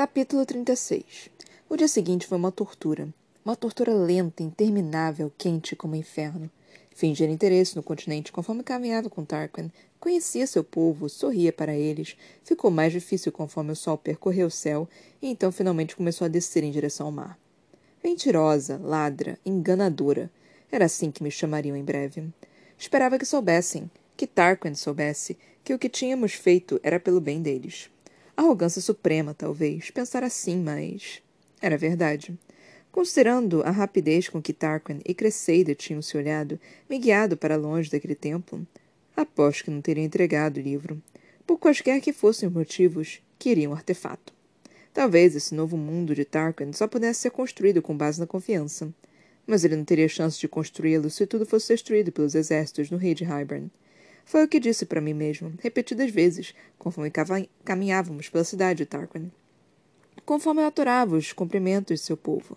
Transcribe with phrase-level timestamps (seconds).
[0.00, 1.28] Capítulo 36
[1.68, 3.06] O dia seguinte foi uma tortura.
[3.44, 6.50] Uma tortura lenta, interminável, quente como o inferno.
[6.88, 9.70] Fingia interesse no continente conforme caminhava com Tarquin,
[10.00, 14.88] conhecia seu povo, sorria para eles, ficou mais difícil conforme o sol percorreu o céu
[15.20, 17.38] e então finalmente começou a descer em direção ao mar.
[18.02, 20.30] Mentirosa, ladra, enganadora.
[20.72, 22.26] Era assim que me chamariam em breve.
[22.78, 27.90] Esperava que soubessem, que Tarquin soubesse, que o que tínhamos feito era pelo bem deles.
[28.40, 31.20] Arrogância suprema, talvez, pensar assim, mas.
[31.60, 32.38] Era verdade.
[32.90, 36.58] Considerando a rapidez com que Tarquin e Cresseida tinham se olhado,
[36.88, 38.66] me guiado para longe daquele templo,
[39.14, 41.02] aposto que não teria entregado o livro.
[41.46, 44.32] Por quaisquer que fossem os motivos, queriam um artefato.
[44.94, 48.90] Talvez esse novo mundo de Tarquin só pudesse ser construído com base na confiança.
[49.46, 53.14] Mas ele não teria chance de construí-lo se tudo fosse destruído pelos exércitos no rei
[53.14, 53.70] de Hybern.
[54.30, 57.10] Foi o que disse para mim mesmo, repetidas vezes, conforme
[57.64, 59.28] caminhávamos pela cidade de Tarquin.
[60.24, 62.56] Conforme eu aturava os cumprimentos de seu povo.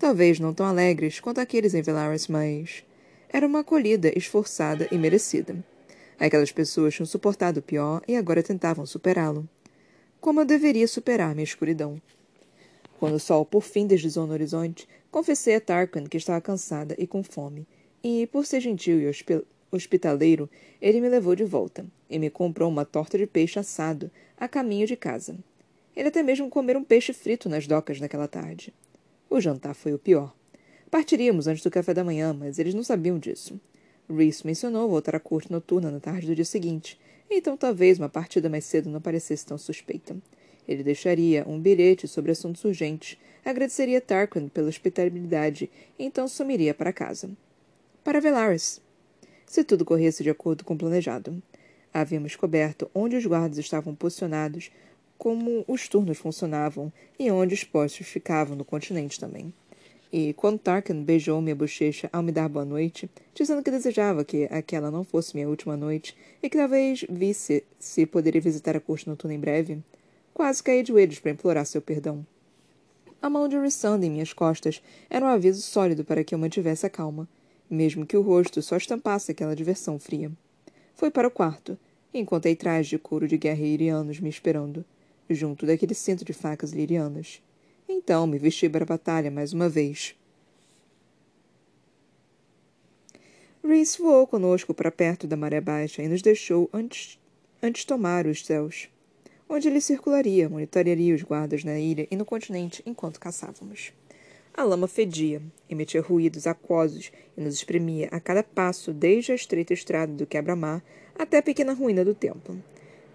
[0.00, 2.82] Talvez não tão alegres quanto aqueles em Velaris, mas.
[3.28, 5.64] Era uma acolhida esforçada e merecida.
[6.18, 9.48] Aquelas pessoas tinham suportado o pior e agora tentavam superá-lo.
[10.20, 12.02] Como eu deveria superar minha escuridão?
[12.98, 17.06] Quando o sol por fim deslizou no horizonte, confessei a Tarquin que estava cansada e
[17.06, 17.64] com fome,
[18.02, 19.06] e, por ser gentil e
[19.76, 20.48] hospitaleiro,
[20.80, 24.86] ele me levou de volta e me comprou uma torta de peixe assado a caminho
[24.86, 25.36] de casa.
[25.96, 28.72] Ele até mesmo comer um peixe frito nas docas naquela tarde.
[29.28, 30.34] O jantar foi o pior.
[30.90, 33.58] Partiríamos antes do café da manhã, mas eles não sabiam disso.
[34.08, 37.00] Reese mencionou voltar à corte noturna na tarde do dia seguinte,
[37.30, 40.16] então talvez uma partida mais cedo não parecesse tão suspeita.
[40.68, 46.92] Ele deixaria um bilhete sobre assuntos urgentes, agradeceria Tarquin pela hospitalidade e então sumiria para
[46.92, 47.30] casa.
[48.04, 48.80] Para Velaris.
[49.46, 51.42] Se tudo corresse de acordo com o planejado.
[51.92, 54.70] Havíamos coberto onde os guardas estavam posicionados,
[55.18, 59.52] como os turnos funcionavam e onde os postos ficavam no continente também.
[60.12, 64.44] E quando Tarkin beijou minha bochecha ao me dar boa noite, dizendo que desejava que
[64.50, 69.08] aquela não fosse minha última noite e que talvez visse se poderia visitar a corte
[69.08, 69.82] noturna em breve,
[70.34, 72.26] quase caí de joelhos para implorar seu perdão.
[73.22, 76.84] A mão de Rissanda em minhas costas era um aviso sólido para que eu mantivesse
[76.84, 77.28] a calma,
[77.74, 80.30] mesmo que o rosto só estampasse aquela diversão fria.
[80.94, 81.78] Fui para o quarto,
[82.12, 84.84] e encontrei trajes de couro de guerreirianos me esperando
[85.30, 87.42] junto daquele centro de facas lirianas.
[87.88, 90.14] Então me vesti para a batalha mais uma vez.
[93.64, 97.18] Reese voou conosco para perto da maré baixa e nos deixou antes,
[97.62, 98.88] antes tomar os céus,
[99.48, 103.92] onde ele circularia, monitoraria os guardas na ilha e no continente enquanto caçávamos.
[104.54, 109.72] A lama fedia, emitia ruídos aquosos e nos espremia a cada passo, desde a estreita
[109.72, 110.82] estrada do quebra-mar
[111.18, 112.62] até a pequena ruína do templo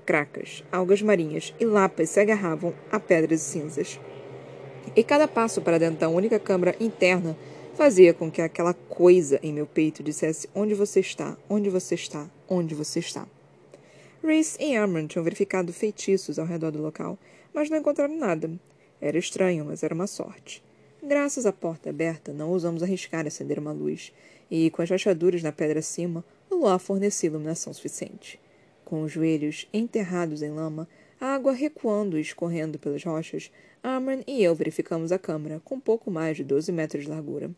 [0.07, 3.99] cracas, algas marinhas e lapas se agarravam a pedras cinzas.
[4.95, 7.37] E cada passo para dentro da única câmara interna
[7.75, 12.27] fazia com que aquela coisa em meu peito dissesse onde você está, onde você está,
[12.47, 13.27] onde você está.
[14.23, 17.19] Reese e Amron tinham verificado feitiços ao redor do local,
[17.53, 18.49] mas não encontraram nada.
[19.01, 20.63] Era estranho, mas era uma sorte.
[21.01, 24.11] Graças à porta aberta, não ousamos arriscar acender uma luz,
[24.49, 28.39] e, com as rachaduras na pedra acima, o luar fornecia iluminação suficiente.
[28.83, 30.87] Com os joelhos enterrados em lama,
[31.19, 33.51] a água recuando e escorrendo pelas rochas,
[33.83, 37.51] Amran e eu verificamos a câmara, com pouco mais de doze metros de largura.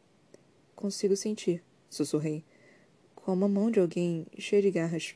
[0.75, 2.43] Consigo sentir, sussurrei,
[3.15, 5.15] como a mão de alguém cheia de garras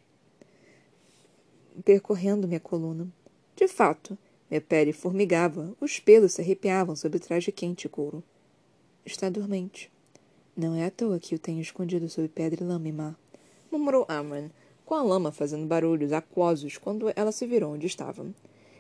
[1.84, 3.08] percorrendo minha coluna.
[3.56, 4.18] De fato,
[4.54, 8.24] minha pele formigava, os pelos se arrepiavam sob o traje quente e couro.
[9.04, 9.92] Está dormente.
[10.56, 13.20] Não é à toa que o tenho escondido sob pedra e lama e mar,
[13.72, 14.52] murmurou Amran,
[14.86, 18.28] com a lama fazendo barulhos aquosos quando ela se virou onde estava.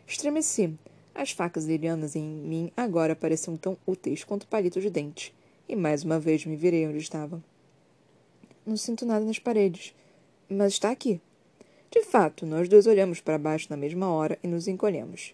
[0.06, 0.78] Estremeci.
[1.16, 5.34] As facas lirianas em mim agora pareciam tão úteis quanto palitos de dente,
[5.67, 7.44] e mais uma vez me virei onde estava.
[8.63, 9.95] Não sinto nada nas paredes,
[10.47, 11.19] mas está aqui.
[11.90, 15.34] De fato, nós dois olhamos para baixo na mesma hora e nos encolhemos.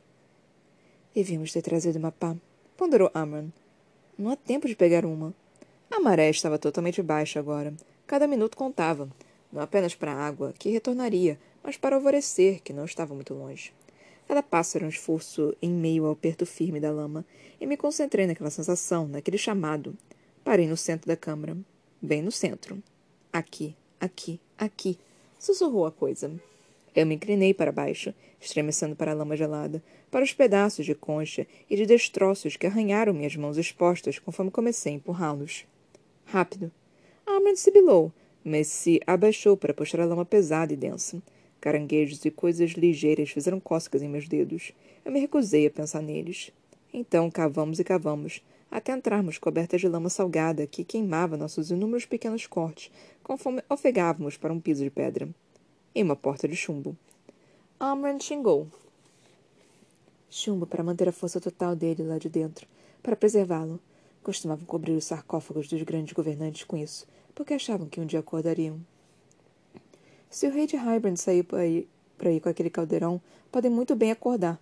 [1.14, 2.36] Devíamos ter trazido uma pá,
[2.78, 3.50] ponderou Amran.
[4.18, 5.34] Não há tempo de pegar uma.
[5.90, 7.74] A maré estava totalmente baixa agora.
[8.06, 9.10] Cada minuto contava
[9.52, 13.34] não apenas para a água, que retornaria, mas para o alvorecer, que não estava muito
[13.34, 13.74] longe.
[14.28, 17.26] Cada passo era um esforço em meio ao aperto firme da lama,
[17.60, 19.98] e me concentrei naquela sensação, naquele chamado.
[20.44, 21.58] Parei no centro da câmara.
[22.02, 22.82] Bem no centro.
[23.34, 24.98] Aqui, aqui, aqui.
[25.38, 26.32] Sussurrou a coisa.
[26.96, 31.46] Eu me inclinei para baixo, estremecendo para a lama gelada, para os pedaços de concha
[31.70, 35.66] e de destroços que arranharam minhas mãos expostas conforme comecei a empurrá-los.
[36.26, 36.72] Rápido.
[37.26, 38.12] A alma sibilou,
[38.44, 41.22] mas se abaixou para puxar a lama pesada e densa.
[41.62, 44.72] Caranguejos e coisas ligeiras fizeram cócegas em meus dedos.
[45.04, 46.52] Eu me recusei a pensar neles.
[46.94, 52.48] Então cavamos e cavamos, até entrarmos cobertas de lama salgada que queimava nossos inúmeros pequenos
[52.48, 55.30] cortes, conforme ofegávamos para um piso de pedra.
[56.02, 56.96] Uma porta de chumbo.
[57.78, 58.70] Amran xingou.
[60.30, 62.66] Chumbo para manter a força total dele lá de dentro,
[63.04, 63.82] para preservá-lo.
[64.24, 67.06] Costumavam cobrir os sarcófagos dos grandes governantes com isso,
[67.36, 68.80] porque achavam que um dia acordariam.
[70.30, 71.86] Se o rei de Hybern sair por aí,
[72.18, 73.22] por aí com aquele caldeirão,
[73.52, 74.58] podem muito bem acordar.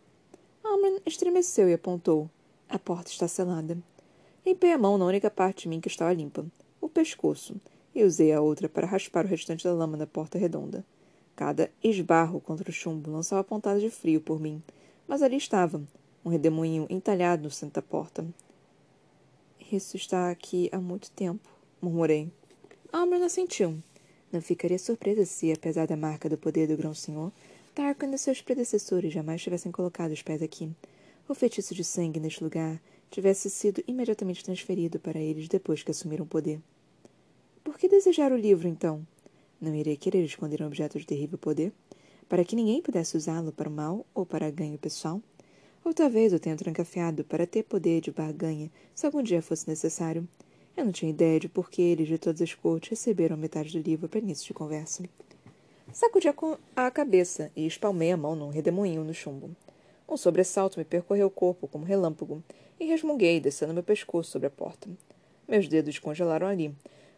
[0.66, 2.28] Amran estremeceu e apontou.
[2.68, 3.78] A porta está selada.
[4.44, 6.44] Limpei a mão na única parte de mim que estava limpa,
[6.81, 7.56] o pescoço,
[7.94, 10.83] e usei a outra para raspar o restante da lama da porta redonda.
[11.38, 14.60] Cada esbarro contra o chumbo lançava pontadas de frio por mim,
[15.07, 15.80] mas ali estava,
[16.25, 18.25] um redemoinho entalhado no centro da porta.
[19.72, 21.48] Isso está aqui há muito tempo,
[21.80, 22.31] murmurei.
[22.92, 23.78] Amran assentiu.
[24.31, 27.31] Não ficaria surpresa se, apesar da marca do poder do grão-senhor,
[27.75, 30.72] Tarquin e seus predecessores jamais tivessem colocado os pés aqui.
[31.30, 32.81] O feitiço de sangue neste lugar
[33.12, 36.60] tivesse sido imediatamente transferido para eles depois que assumiram o poder.
[37.63, 39.06] Por que desejar o livro, então?
[39.59, 41.74] Não irei querer esconder um objeto de terrível poder?
[42.30, 45.21] Para que ninguém pudesse usá-lo para o mal ou para ganho pessoal?
[45.83, 50.27] Ou talvez eu tenha trancafiado para ter poder de barganha se algum dia fosse necessário.
[50.75, 53.83] Eu não tinha ideia de por que eles de todas as cortes receberam metade do
[53.83, 55.04] livro para início de conversa.
[55.92, 56.27] Sacudi
[56.75, 59.50] a cabeça e espalmei a mão num redemoinho no chumbo.
[60.07, 62.44] Um sobressalto me percorreu o corpo como relâmpago
[62.80, 64.88] e resmunguei, descendo meu pescoço sobre a porta.
[65.48, 66.75] Meus dedos congelaram ali,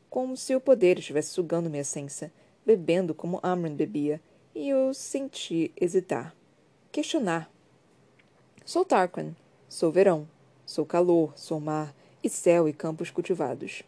[0.09, 2.31] como se o poder estivesse sugando minha essência,
[2.65, 4.21] bebendo como Amran bebia,
[4.55, 6.35] e eu senti hesitar,
[6.91, 7.49] questionar.
[8.65, 9.35] Sou Tarquin,
[9.67, 10.27] sou verão,
[10.65, 13.83] sou calor, sou mar, e céu e campos cultivados.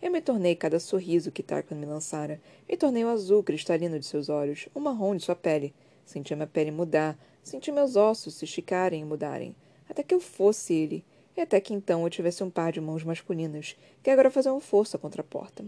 [0.00, 2.40] Eu me tornei cada sorriso que Tarquin me lançara.
[2.68, 5.72] Me tornei o azul cristalino de seus olhos, o marrom de sua pele.
[6.04, 9.54] Senti minha pele mudar, senti meus ossos se esticarem e mudarem,
[9.88, 11.04] até que eu fosse ele,
[11.36, 14.98] e até que então eu tivesse um par de mãos masculinas, que agora faziam força
[14.98, 15.64] contra a porta.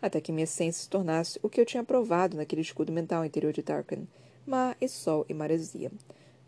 [0.00, 3.52] Até que minha essência se tornasse o que eu tinha provado naquele escudo mental interior
[3.52, 4.06] de Tarquin,
[4.46, 5.90] mar e sol e maresia.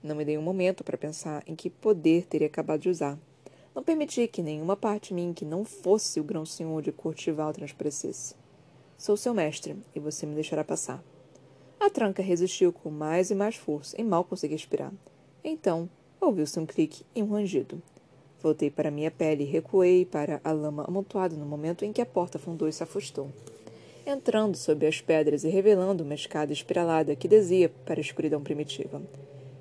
[0.02, 3.19] Não me dei um momento para pensar em que poder teria acabado de usar.
[3.75, 8.34] Não permiti que nenhuma parte de mim que não fosse o grão-senhor de Curtival transparecesse.
[8.96, 11.02] Sou seu mestre, e você me deixará passar.
[11.78, 14.93] A tranca resistiu com mais e mais força, e mal consegui respirar.
[15.43, 15.88] Então,
[16.20, 17.82] ouviu-se um clique e um rangido.
[18.43, 22.07] Voltei para minha pele e recuei para a lama amontoada no momento em que a
[22.07, 23.29] porta afundou e se afastou.
[24.07, 29.03] Entrando sob as pedras e revelando uma escada espiralada que descia para a escuridão primitiva.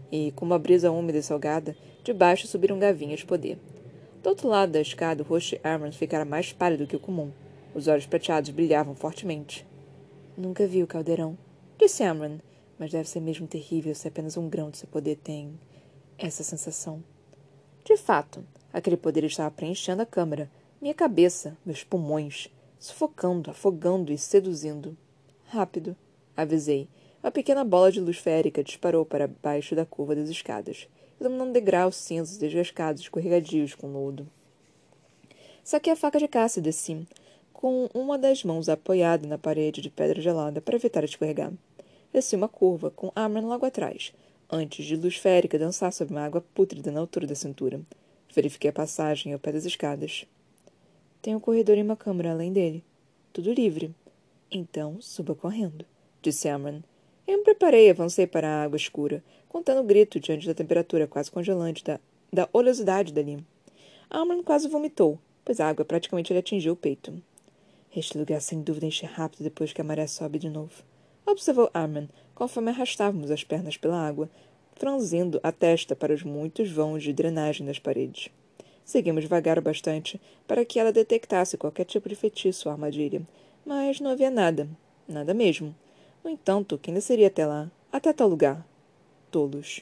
[0.10, 3.60] E, com uma brisa úmida e salgada, de baixo subiram gavinhas de poder.
[4.24, 7.32] Do outro lado da escada, o rosto de Armand ficara mais pálido que o comum.
[7.76, 9.66] Os olhos prateados brilhavam fortemente.
[10.38, 11.38] Nunca vi o caldeirão,
[11.78, 12.40] disse Amran,
[12.78, 15.60] mas deve ser mesmo terrível se apenas um grão de seu poder tem
[16.18, 17.04] essa sensação.
[17.84, 20.50] De fato, aquele poder estava preenchendo a câmara,
[20.82, 22.50] minha cabeça, meus pulmões,
[22.80, 24.98] sufocando, afogando e seduzindo.
[25.48, 25.96] Rápido,
[26.36, 26.88] avisei.
[27.22, 30.88] Uma pequena bola de luz férica disparou para baixo da curva das escadas
[31.20, 34.28] iluminando degraus cinzas desgascados, escorregadios com lodo.
[35.64, 37.06] Saquei a faca de caça e desci,
[37.52, 41.52] com uma das mãos apoiada na parede de pedra gelada para evitar escorregar.
[42.14, 44.14] Desci uma curva, com Amran logo atrás,
[44.50, 47.82] antes de luz férica dançar sobre uma água pútrida na altura da cintura.
[48.34, 50.26] Verifiquei a passagem ao pé das escadas.
[51.22, 52.84] Tem um corredor e uma câmara além dele.
[53.34, 53.94] Tudo livre.
[54.52, 55.86] Então, suba correndo,
[56.22, 56.82] disse Amran.
[57.28, 61.08] Eu me preparei e avancei para a água escura, contando o grito diante da temperatura
[61.08, 62.00] quase congelante da,
[62.32, 63.44] da oleosidade dali.
[64.10, 67.22] Alman quase vomitou, pois a água praticamente lhe atingiu o peito.
[67.96, 70.84] Este lugar sem dúvida enche rápido depois que a maré sobe de novo.
[71.26, 74.30] Observou Arman, conforme arrastávamos as pernas pela água,
[74.80, 78.30] franzindo a testa para os muitos vãos de drenagem das paredes.
[78.86, 83.22] Seguimos devagar o bastante para que ela detectasse qualquer tipo de feitiço ou armadilha,
[83.66, 84.70] mas não havia nada,
[85.06, 85.76] nada mesmo.
[86.24, 88.66] No entanto, quem desceria até lá, até tal lugar?
[89.30, 89.82] Tolos.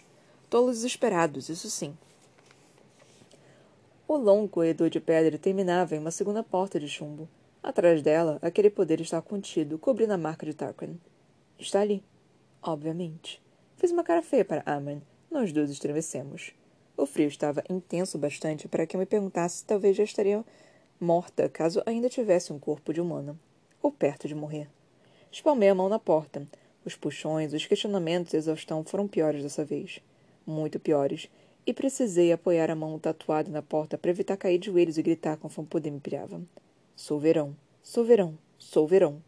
[0.50, 1.96] Tolos esperados, isso sim.
[4.08, 7.30] O longo corredor de pedra terminava em uma segunda porta de chumbo.
[7.62, 11.00] Atrás dela, aquele poder estava contido, cobrindo a marca de Tarquin.
[11.60, 12.04] Está ali.
[12.64, 13.42] Obviamente.
[13.78, 15.04] Fiz uma cara feia para Aman.
[15.30, 16.52] Nós dois estremecemos.
[16.98, 20.44] O frio estava intenso bastante para que eu me perguntasse se talvez já estaria
[21.00, 23.40] morta caso ainda tivesse um corpo de humana.
[23.80, 24.68] Ou perto de morrer.
[25.32, 26.48] Espalmei a mão na porta,
[26.84, 30.02] os puxões, os questionamentos e a exaustão foram piores dessa vez.
[30.44, 31.30] Muito piores.
[31.64, 35.38] E precisei apoiar a mão tatuada na porta para evitar cair de joelhos e gritar
[35.38, 36.42] conforme poder me pilhava.
[36.96, 37.56] Sou verão.
[37.84, 38.36] Sou verão.
[38.58, 39.22] Sou verão.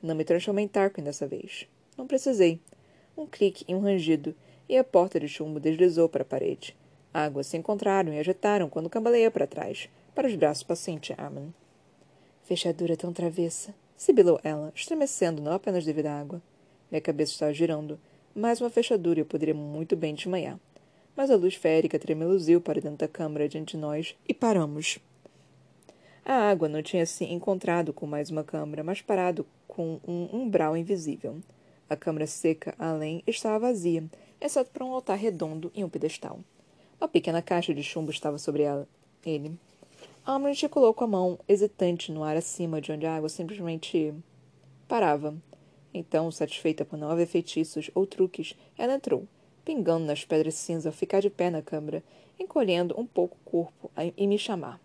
[0.00, 1.66] Não me transformei em Tarquin dessa vez.
[1.96, 2.60] Não precisei.
[3.18, 4.32] Um clique e um rangido,
[4.68, 6.76] e a porta de chumbo deslizou para a parede.
[7.12, 11.52] Águas se encontraram e agitaram quando cambaleou para trás, para os braços paciente Armin.
[12.44, 16.40] Fechadura tão travessa, sibilou ela, estremecendo não apenas devido à água.
[16.92, 17.98] Minha cabeça estava girando.
[18.32, 20.60] Mais uma fechadura e eu poderia muito bem desmaiar.
[21.16, 25.00] Mas a luz férica tremeluziu para dentro da câmara diante de nós e paramos.
[26.24, 30.76] A água não tinha se encontrado com mais uma câmara, mas parado com um umbral
[30.76, 31.40] invisível.
[31.90, 34.04] A câmara seca além estava vazia,
[34.40, 36.40] exceto para um altar redondo e um pedestal.
[37.00, 38.86] Uma pequena caixa de chumbo estava sobre ela.
[39.24, 39.58] ele.
[40.26, 44.12] Articulou com a mão hesitante no ar acima de onde a água simplesmente
[44.86, 45.34] parava.
[45.94, 49.26] Então, satisfeita por não haver feitiços ou truques, ela entrou,
[49.64, 52.04] pingando nas pedras cinza ao ficar de pé na câmara,
[52.38, 54.78] encolhendo um pouco o corpo e me chamar.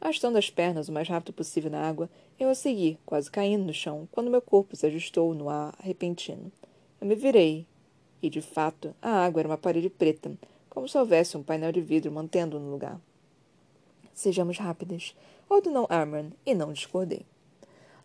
[0.00, 2.10] Arrastando as pernas o mais rápido possível na água,
[2.42, 6.50] eu a segui, quase caindo no chão, quando meu corpo se ajustou no ar repentino.
[7.00, 7.66] Eu me virei,
[8.20, 10.32] e, de fato, a água era uma parede preta,
[10.68, 13.00] como se houvesse um painel de vidro mantendo-o no lugar.
[14.12, 15.14] Sejamos rápidas,
[15.48, 17.24] ordenou Armand, e não discordei.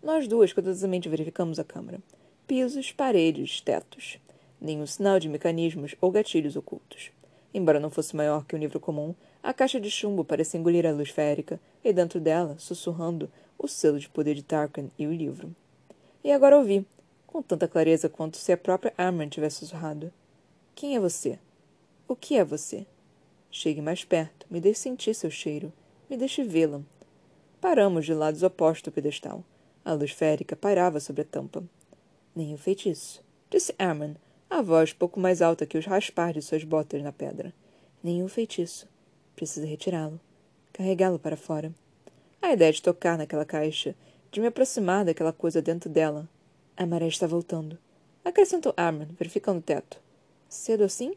[0.04, 2.00] Nós duas cuidadosamente verificamos a câmara.
[2.46, 4.20] Pisos, paredes, tetos.
[4.62, 7.12] Nenhum sinal de mecanismos ou gatilhos ocultos.
[7.54, 10.92] Embora não fosse maior que um livro comum, a caixa de chumbo parecia engolir a
[10.92, 15.56] luz férica, e dentro dela, sussurrando, o selo de poder de Tarkin e o livro.
[16.24, 16.86] E agora ouvi,
[17.26, 20.12] com tanta clareza quanto se a própria Armand tivesse sussurrado.
[20.76, 21.40] Quem é você?
[22.08, 22.86] O que é você?
[23.52, 25.72] Chegue mais perto, me deixe sentir seu cheiro,
[26.10, 26.82] me deixe vê-la.
[27.60, 29.44] Paramos de lados opostos do pedestal.
[29.84, 31.64] A luz férica pairava sobre a tampa.
[32.36, 34.16] Nenhum feitiço, disse Armand,
[34.50, 37.54] a voz pouco mais alta que os raspar de suas botas na pedra.
[38.04, 38.88] Nenhum feitiço.
[39.36, 40.20] Precisa retirá-lo.
[40.72, 41.74] Carregá-lo para fora.
[42.42, 43.96] A ideia de tocar naquela caixa,
[44.32, 46.30] de me aproximar daquela coisa dentro dela.
[46.76, 47.78] A maré está voltando.
[48.24, 50.00] Acrescentou Armin, verificando o teto.
[50.48, 51.14] Cedo assim?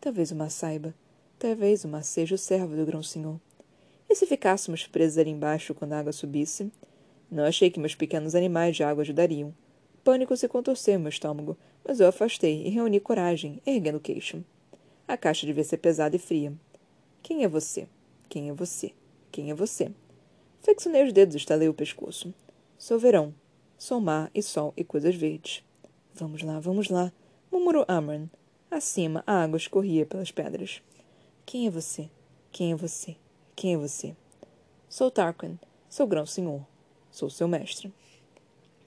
[0.00, 0.94] Talvez uma saiba.
[1.38, 3.38] Talvez uma seja o servo do grão-senhor.
[4.08, 6.70] E se ficássemos presos ali embaixo quando a água subisse?
[7.30, 9.54] Não achei que meus pequenos animais de água ajudariam.
[10.02, 14.44] Pânico se contorceu em meu estômago, mas eu afastei e reuni coragem, erguendo o queixo.
[15.06, 16.52] A caixa devia ser pesada e fria.
[17.22, 17.86] Quem é você?
[18.28, 18.92] Quem é você?
[19.30, 19.90] Quem é você?
[20.66, 22.34] Flexionei os dedos e estalei o pescoço.
[22.76, 23.32] Sou verão.
[23.78, 25.62] Sou mar e sol e coisas verdes.
[26.12, 27.12] Vamos lá, vamos lá,
[27.52, 28.28] murmurou Amran.
[28.68, 30.82] Acima, a água escorria pelas pedras.
[31.44, 32.10] Quem é você?
[32.50, 33.14] Quem é você?
[33.54, 34.16] Quem é você?
[34.88, 35.56] Sou Tarquin,
[35.88, 36.66] seu grão-senhor.
[37.12, 37.94] Sou seu mestre.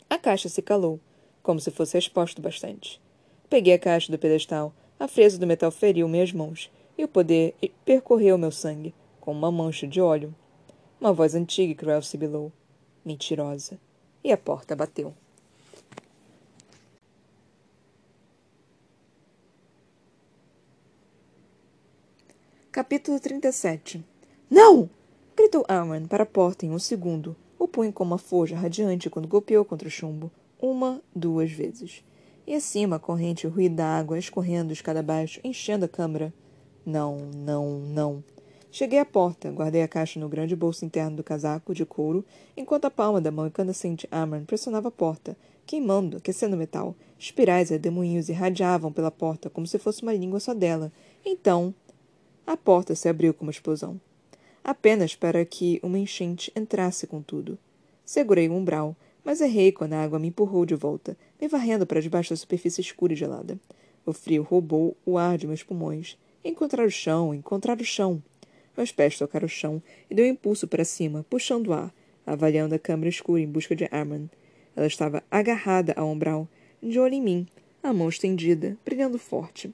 [0.10, 1.00] A caixa se calou,
[1.42, 3.02] como se fosse exposto bastante.
[3.50, 7.56] Peguei a caixa do pedestal, a fresa do metal feriu minhas mãos e o poder
[7.86, 10.36] percorreu meu sangue, como uma mancha de óleo.
[11.00, 12.52] Uma voz antiga e cruel sibilou.
[13.06, 13.80] Mentirosa.
[14.22, 15.14] E a porta bateu.
[22.70, 24.06] Capítulo 37
[24.50, 24.90] Não!
[25.38, 29.28] gritou Arwen para a porta em um segundo, o punho com uma forja radiante quando
[29.28, 30.30] golpeou contra o chumbo,
[30.62, 32.04] uma, duas vezes.
[32.46, 36.34] E acima a corrente o ruído da água escorrendo escada abaixo, enchendo a câmara.
[36.86, 38.24] Não, não, não.
[38.72, 42.24] Cheguei à porta, guardei a caixa no grande bolso interno do casaco de couro,
[42.56, 45.36] enquanto a palma da mão incandescente Amran pressionava a porta,
[45.66, 46.96] queimando, aquecendo metal.
[47.18, 50.92] Espirais e redemoinhos irradiavam pela porta como se fosse uma língua só dela.
[51.26, 51.74] Então,
[52.46, 54.00] a porta se abriu com uma explosão.
[54.64, 57.58] Apenas para que uma enchente entrasse com tudo.
[58.06, 62.02] Segurei o umbral, mas errei quando a água me empurrou de volta, me varrendo para
[62.02, 63.60] debaixo da superfície escura e gelada.
[64.06, 66.18] O frio roubou o ar de meus pulmões.
[66.44, 68.22] Encontrar o chão, encontrar o chão.
[68.80, 71.94] Meus pés tocaram o chão e deu um impulso para cima, puxando o ar,
[72.26, 74.30] avaliando a câmara escura em busca de Armand.
[74.74, 76.48] Ela estava agarrada ao umbral,
[76.82, 77.48] de olho em mim,
[77.84, 79.70] a mão estendida, brilhando forte.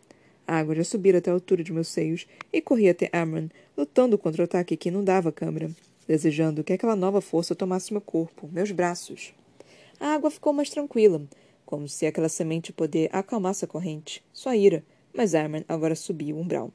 [0.47, 3.47] A água já subira até a altura de meus seios e corri até Amron,
[3.77, 5.69] lutando contra o ataque que inundava a câmara,
[6.07, 9.35] desejando que aquela nova força tomasse meu corpo, meus braços.
[9.99, 11.21] A água ficou mais tranquila,
[11.63, 14.83] como se aquela semente de poder acalmasse a corrente, sua ira,
[15.13, 16.73] mas Armin agora subiu o umbral.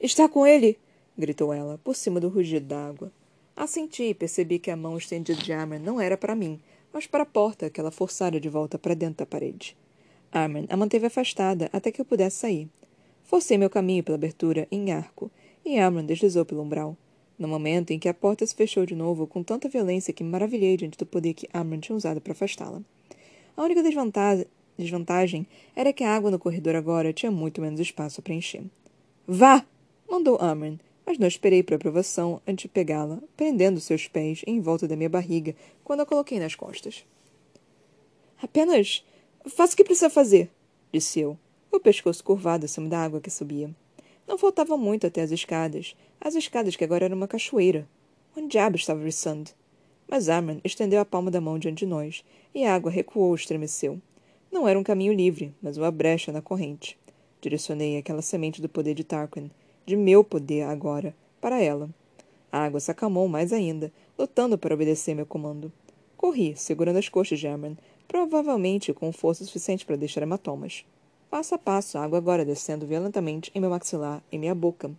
[0.00, 0.78] Está com ele!
[1.16, 3.12] Gritou ela, por cima do rugido da água.
[3.54, 6.60] Assenti e percebi que a mão estendida de Armin não era para mim,
[6.92, 9.76] mas para a porta que ela forçara de volta para dentro da parede.
[10.30, 12.68] Armin a manteve afastada até que eu pudesse sair.
[13.22, 15.30] Forcei meu caminho pela abertura em arco,
[15.64, 16.96] e Armin deslizou pelo umbral.
[17.38, 20.30] No momento em que a porta se fechou de novo com tanta violência que me
[20.30, 22.82] maravilhei diante do poder que Armin tinha usado para afastá-la.
[23.56, 28.20] A única desvantagem Desvantagem era que a água no corredor agora tinha muito menos espaço
[28.20, 28.64] a preencher.
[29.26, 29.64] Vá!
[30.10, 34.86] mandou Amran, mas não esperei por aprovação antes de pegá-la, prendendo seus pés em volta
[34.86, 37.04] da minha barriga quando a coloquei nas costas.
[38.42, 39.04] Apenas
[39.46, 40.50] faça o que precisa fazer,
[40.92, 41.38] disse eu,
[41.70, 43.70] o pescoço curvado acima da água que subia.
[44.26, 45.96] Não faltava muito até as escadas.
[46.20, 47.88] As escadas que agora eram uma cachoeira.
[48.36, 49.44] Onde diabo estava Rissand?
[50.08, 53.38] Mas Amran estendeu a palma da mão diante de nós, e a água recuou e
[53.38, 54.00] estremeceu.
[54.50, 56.98] Não era um caminho livre, mas uma brecha na corrente.
[57.40, 59.50] Direcionei aquela semente do poder de Tarquin,
[59.84, 61.88] de meu poder agora, para ela.
[62.50, 65.72] A água se acalmou mais ainda, lutando para obedecer meu comando.
[66.16, 70.84] Corri, segurando as coxas de Amran, provavelmente com força suficiente para deixar hematomas.
[71.30, 74.90] Passo a passo, a água agora descendo violentamente em meu maxilar e minha boca.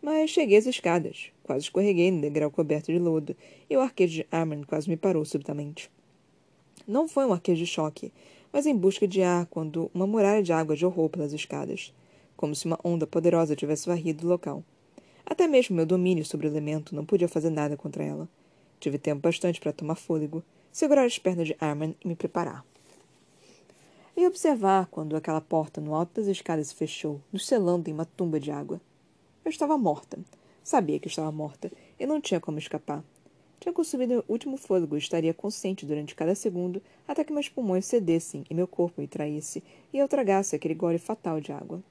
[0.00, 1.32] Mas cheguei às escadas.
[1.42, 3.36] Quase escorreguei no degrau coberto de lodo,
[3.68, 5.90] e o arqueiro de Armand quase me parou subitamente.
[6.86, 8.12] Não foi um arqueiro de choque,
[8.52, 11.92] mas em busca de ar quando uma muralha de água jorrou pelas escadas,
[12.36, 14.62] como se uma onda poderosa tivesse varrido o local.
[15.24, 18.28] Até mesmo meu domínio sobre o elemento não podia fazer nada contra ela.
[18.78, 22.64] Tive tempo bastante para tomar fôlego, segurar as pernas de Armand e me preparar
[24.16, 28.06] e observar quando aquela porta no alto das escadas se fechou, nos selando em uma
[28.06, 28.80] tumba de água.
[29.44, 30.18] Eu estava morta.
[30.64, 33.04] Sabia que estava morta e não tinha como escapar.
[33.60, 37.84] Tinha consumido o último fôlego e estaria consciente durante cada segundo até que meus pulmões
[37.84, 39.62] cedessem e meu corpo me traísse
[39.92, 41.82] e eu tragasse aquele gole fatal de água.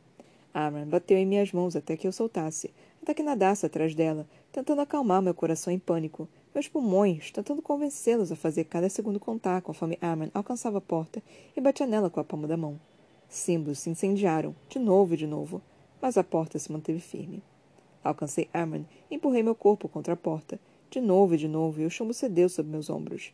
[0.57, 4.79] Amran bateu em minhas mãos até que eu soltasse, até que nadasse atrás dela, tentando
[4.79, 9.97] acalmar meu coração em pânico, meus pulmões, tentando convencê-los a fazer cada segundo contar conforme
[9.99, 11.21] Armin alcançava a porta
[11.57, 12.79] e batia nela com a palma da mão.
[13.27, 15.61] Símbolos se incendiaram, de novo e de novo,
[16.01, 17.43] mas a porta se manteve firme.
[18.01, 20.57] Alcancei Armin e empurrei meu corpo contra a porta,
[20.89, 23.33] de novo e de novo, e o chumbo cedeu sob meus ombros.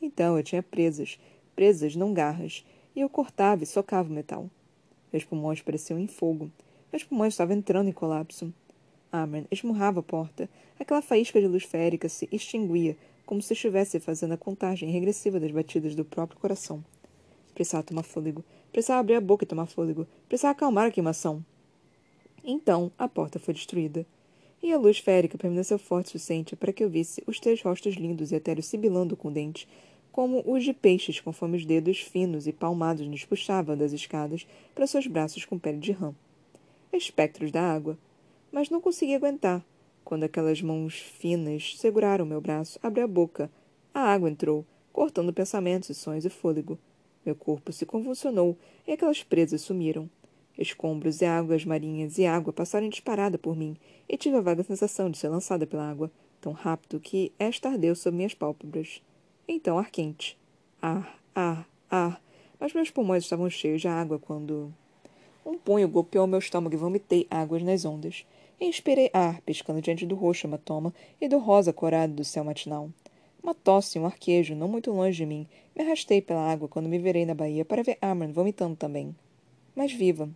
[0.00, 1.18] Então eu tinha presas,
[1.56, 4.48] presas não garras, e eu cortava e socava o metal.
[5.12, 6.50] Meus pulmões pareciam em fogo.
[6.92, 8.52] Meus pulmões estavam entrando em colapso.
[9.12, 10.48] Amran esmurrava a porta.
[10.78, 15.50] Aquela faísca de luz férica se extinguia, como se estivesse fazendo a contagem regressiva das
[15.50, 16.84] batidas do próprio coração.
[17.54, 18.44] Precisava tomar fôlego.
[18.72, 20.06] Precisava abrir a boca e tomar fôlego.
[20.28, 21.44] Precisava acalmar a queimação.
[22.42, 24.06] Então, a porta foi destruída.
[24.62, 27.94] E a luz férica permaneceu forte o suficiente para que eu visse os três rostos
[27.94, 29.66] lindos e etéreos sibilando com dentes,
[30.12, 34.86] como os de peixes, conforme os dedos finos e palmados nos puxavam das escadas para
[34.86, 36.14] seus braços com pele de rã.
[36.92, 37.96] Espectros da água,
[38.50, 39.64] mas não consegui aguentar.
[40.04, 43.50] Quando aquelas mãos finas seguraram meu braço, abri a boca.
[43.94, 46.78] A água entrou, cortando pensamentos e sonhos e fôlego.
[47.24, 50.10] Meu corpo se convulsionou e aquelas presas sumiram.
[50.58, 53.76] Escombros e águas marinhas e água passaram disparada por mim
[54.08, 57.94] e tive a vaga sensação de ser lançada pela água, tão rápido que esta ardeu
[57.94, 59.00] sob minhas pálpebras.
[59.52, 60.38] Então ar quente.
[60.80, 62.22] Ar, ar, ar.
[62.60, 64.72] Mas meus pulmões estavam cheios de água quando.
[65.44, 68.24] Um punho golpeou meu estômago e vomitei águas nas ondas.
[68.60, 72.90] Inspirei ar, piscando diante do roxo hematoma e do rosa corado do céu matinal.
[73.42, 76.88] Uma tosse e um arquejo, não muito longe de mim, me arrastei pela água quando
[76.88, 79.16] me virei na baía para ver Amran vomitando também.
[79.74, 80.30] Mas viva.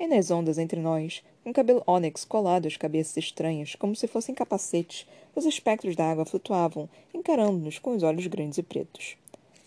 [0.00, 4.34] E nas ondas entre nós, com cabelo ônix colado às cabeças estranhas, como se fossem
[4.34, 9.18] capacetes, os espectros da água flutuavam, encarando-nos com os olhos grandes e pretos.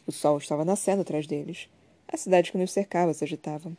[0.07, 1.69] O sol estava nascendo atrás deles.
[2.07, 3.71] A cidade que nos cercava se agitava.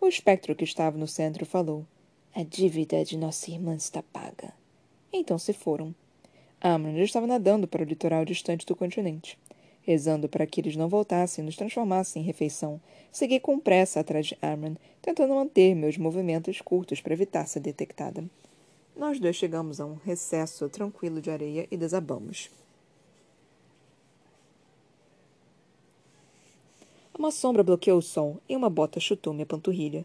[0.00, 1.84] O espectro que estava no centro falou.
[2.32, 4.54] A dívida de nossa irmã está paga.
[5.12, 5.92] Então se foram.
[6.60, 9.36] Amron já estava nadando para o litoral distante do continente.
[9.82, 14.26] Rezando para que eles não voltassem e nos transformassem em refeição, segui com pressa atrás
[14.26, 18.24] de Amron, tentando manter meus movimentos curtos para evitar ser detectada.
[18.96, 22.50] Nós dois chegamos a um recesso tranquilo de areia e desabamos.
[27.18, 30.04] Uma sombra bloqueou o sol e uma bota chutou minha panturrilha.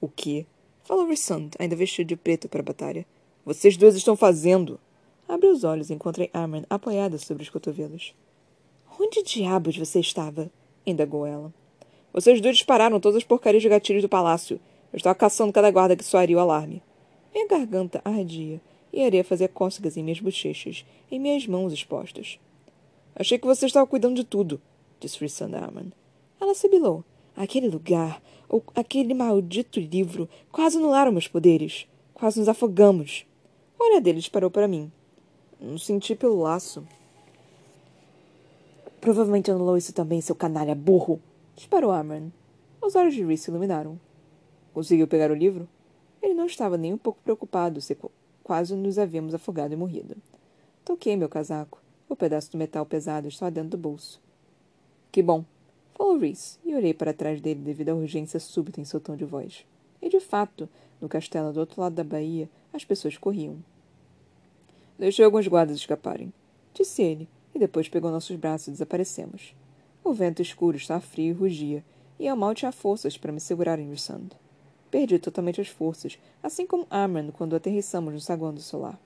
[0.00, 0.46] O quê?
[0.84, 3.06] Falou Rissand, ainda vestido de preto para a batalha.
[3.44, 4.78] Vocês dois estão fazendo?
[5.28, 8.14] Abri os olhos e encontrei Armin apoiada sobre os cotovelos.
[8.98, 10.50] Onde diabos você estava?
[10.86, 11.52] indagou ela.
[12.12, 14.58] Vocês dois dispararam todas as porcarias de gatilhos do palácio.
[14.90, 16.82] Eu estava caçando cada guarda que soaria o alarme.
[17.34, 18.58] Minha garganta ardia
[18.90, 22.38] e a areia fazia cócegas em minhas bochechas, em minhas mãos expostas.
[23.14, 24.60] Achei que você estava cuidando de tudo,
[24.98, 25.92] disse Rissand Armin.
[26.40, 27.04] Ela sibilou.
[27.36, 31.86] Aquele lugar, ou aquele maldito livro, quase anularam meus poderes.
[32.14, 33.26] Quase nos afogamos.
[33.78, 34.90] O olhar dele disparou para mim.
[35.60, 36.86] Não senti pelo laço.
[39.06, 41.20] Provavelmente anulou isso também, seu canalha burro.
[41.54, 42.32] Disparou Amran.
[42.82, 44.00] Os olhos de Reese se iluminaram.
[44.74, 45.68] Conseguiu pegar o livro?
[46.20, 47.96] Ele não estava nem um pouco preocupado se
[48.42, 50.16] quase nos havíamos afogado e morrido.
[50.84, 51.80] Toquei meu casaco.
[52.08, 54.20] O pedaço de metal pesado estava dentro do bolso.
[55.12, 55.44] Que bom,
[55.96, 59.24] Falou Reese, e olhei para trás dele devido à urgência súbita em seu tom de
[59.24, 59.64] voz.
[60.02, 60.68] E de fato,
[61.00, 63.56] no castelo do outro lado da baía, as pessoas corriam.
[64.98, 66.32] Deixei alguns guardas escaparem,
[66.74, 69.54] disse ele, e depois pegou nossos braços e desaparecemos.
[70.04, 71.82] O vento escuro estava frio e rugia,
[72.18, 74.28] e eu mal tinha forças para me segurar em Rissand.
[74.90, 79.00] Perdi totalmente as forças, assim como Amran quando aterrissamos no saguão do solar.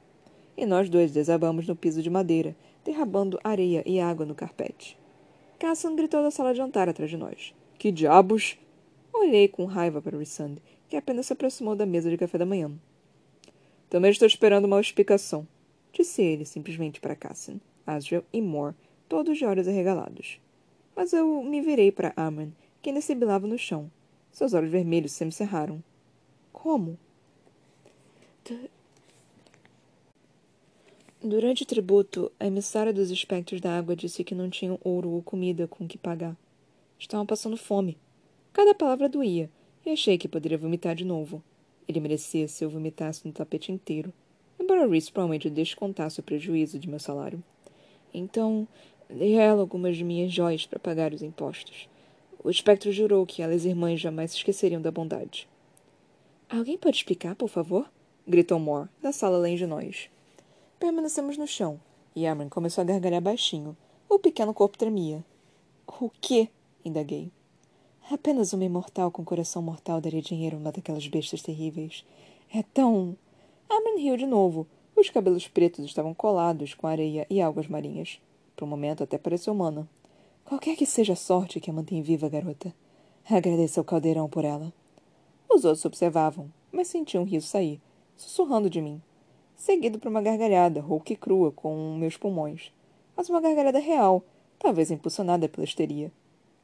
[0.56, 4.98] E nós dois desabamos no piso de madeira, derrabando areia e água no carpete.
[5.58, 7.54] Cassan gritou da sala de jantar atrás de nós.
[7.78, 8.58] Que diabos!
[9.12, 10.56] Olhei com raiva para Rissand,
[10.88, 12.70] que apenas se aproximou da mesa de café da manhã.
[13.88, 15.46] Também estou esperando uma explicação,
[15.92, 18.74] disse ele simplesmente para Cassian, Asriel e Moore,
[19.08, 20.40] todos de olhos arregalados.
[20.94, 22.50] Mas eu me virei para Amran,
[22.82, 23.90] que ainda sibilava no chão.
[24.32, 25.82] Seus olhos vermelhos se me cerraram.
[26.52, 26.98] Como?
[31.22, 35.22] Durante o tributo, a emissária dos espectros da água disse que não tinham ouro ou
[35.22, 36.36] comida com que pagar.
[36.98, 37.98] Estavam passando fome.
[38.52, 39.50] Cada palavra doía,
[39.84, 41.42] e achei que poderia vomitar de novo.
[41.86, 44.12] Ele merecia se eu vomitasse no tapete inteiro,
[44.58, 47.42] embora Reese provavelmente descontasse o prejuízo de meu salário.
[48.12, 48.66] Então,
[49.08, 51.88] dei a ela algumas de minhas joias para pagar os impostos.
[52.42, 55.48] O espectro jurou que ela e as irmãs jamais se esqueceriam da bondade.
[56.48, 57.88] Alguém pode explicar, por favor?
[58.26, 60.08] gritou Moore, da sala além de nós.
[60.78, 61.80] Permanecemos no chão,
[62.14, 63.76] e Amran começou a gargalhar baixinho.
[64.08, 65.24] O pequeno corpo tremia.
[65.86, 66.48] O quê?
[66.84, 67.30] indaguei.
[68.10, 72.04] Apenas uma imortal com coração mortal daria dinheiro a uma daquelas bestas terríveis.
[72.52, 73.16] É tão.
[73.70, 74.66] Amran riu de novo.
[75.00, 78.20] Os cabelos pretos estavam colados com areia e algas marinhas.
[78.54, 79.88] Por um momento até pareceu humana.
[80.44, 82.74] Qualquer que seja a sorte que a mantém viva, garota.
[83.28, 84.72] Agradeça ao caldeirão por ela.
[85.48, 87.80] Os outros observavam, mas sentiam um riso sair,
[88.16, 89.00] sussurrando de mim
[89.60, 92.72] seguido por uma gargalhada rouca e crua com meus pulmões.
[93.14, 94.24] Mas uma gargalhada real,
[94.58, 96.10] talvez impulsionada pela histeria.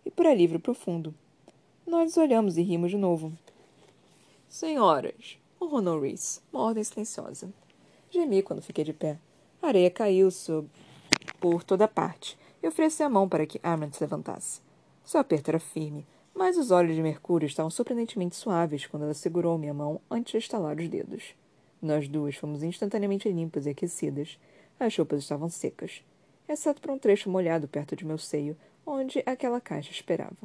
[0.05, 1.14] E por alívio profundo.
[1.87, 3.33] Nós olhamos e rimos de novo.
[4.49, 7.53] Senhoras, ronronou Reese, uma ordem silenciosa.
[8.17, 9.19] Gemi quando fiquei de pé.
[9.61, 10.69] A areia caiu sob...
[11.39, 14.61] por toda parte e ofereci a mão para que Armand se levantasse.
[15.05, 19.59] Seu aperto era firme, mas os olhos de Mercúrio estavam surpreendentemente suaves quando ela segurou
[19.59, 21.35] minha mão antes de estalar os dedos.
[21.81, 24.39] Nós duas fomos instantaneamente limpas e aquecidas.
[24.81, 26.03] As roupas estavam secas,
[26.49, 30.37] exceto por um trecho molhado perto de meu seio, onde aquela caixa esperava.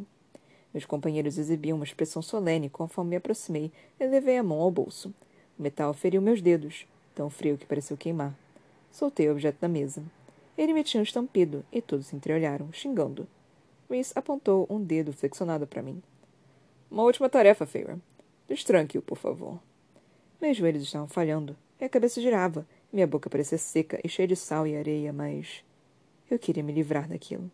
[0.74, 5.14] Meus companheiros exibiam uma expressão solene conforme me aproximei e levei a mão ao bolso.
[5.58, 8.36] O metal feriu meus dedos, tão frio que pareceu queimar.
[8.92, 10.04] Soltei o objeto da mesa.
[10.58, 13.28] Ele me tinha estampido e todos se entreolharam, xingando.
[13.90, 16.02] Reese apontou um dedo flexionado para mim.
[16.90, 17.96] Uma última tarefa, Feyre.
[18.48, 19.60] Destranque-o, por favor.
[20.42, 21.56] Meus joelhos estavam falhando.
[21.80, 22.66] Minha cabeça girava.
[22.92, 25.64] Minha boca parecia seca e cheia de sal e areia, mas.
[26.30, 27.50] Eu queria me livrar daquilo.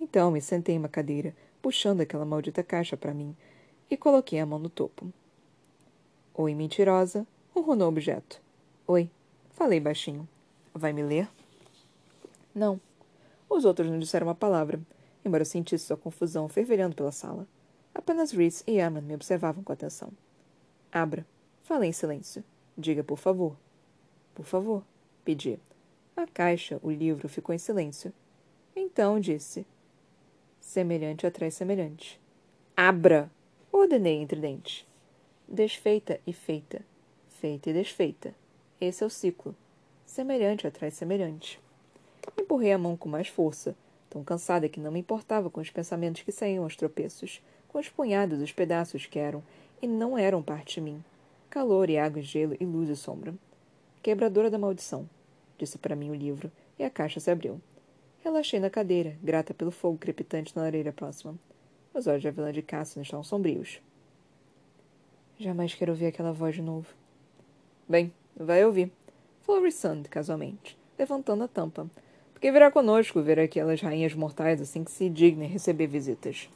[0.00, 3.34] Então me sentei em uma cadeira, puxando aquela maldita caixa para mim,
[3.90, 5.12] e coloquei a mão no topo.
[6.34, 8.43] Oi, mentirosa, ronronou o objeto.
[8.86, 9.10] Oi,
[9.50, 10.28] falei baixinho.
[10.74, 11.28] Vai me ler?
[12.54, 12.80] Não.
[13.48, 14.80] Os outros não disseram uma palavra,
[15.24, 17.46] embora eu sentisse sua confusão fervilhando pela sala.
[17.94, 20.10] Apenas Reese e Amman me observavam com atenção.
[20.92, 21.26] Abra,
[21.64, 22.44] Falei em silêncio.
[22.76, 23.56] Diga, por favor.
[24.34, 24.84] Por favor,
[25.24, 25.58] pedi.
[26.14, 28.12] A caixa, o livro, ficou em silêncio.
[28.76, 29.66] Então disse:
[30.60, 32.20] Semelhante atrai semelhante.
[32.76, 33.30] Abra!
[33.72, 34.86] Ordenei entre dentes.
[35.48, 36.84] Desfeita e feita.
[37.40, 38.34] Feita e desfeita.
[38.84, 39.54] Esse é o ciclo.
[40.04, 41.60] Semelhante atrai semelhante.
[42.38, 43.74] Empurrei a mão com mais força,
[44.10, 47.88] tão cansada que não me importava com os pensamentos que saíam aos tropeços, com os
[47.88, 49.42] punhados os pedaços que eram
[49.80, 51.02] e não eram parte de mim
[51.54, 53.32] calor e água e gelo e luz e sombra.
[54.02, 55.08] Quebradora da maldição,
[55.56, 57.60] disse para mim o livro, e a caixa se abriu.
[58.24, 61.38] Relaxei na cadeira, grata pelo fogo crepitante na lareira próxima.
[61.94, 63.80] Os olhos de Avelã de Cassian estavam sombrios.
[65.38, 66.88] Jamais quero ouvir aquela voz de novo.
[67.88, 68.90] Bem, vai ouvir.
[69.42, 71.86] Falou Rissand, casualmente, levantando a tampa.
[72.32, 76.48] Porque virá conosco ver aquelas rainhas mortais assim que se dignem receber visitas.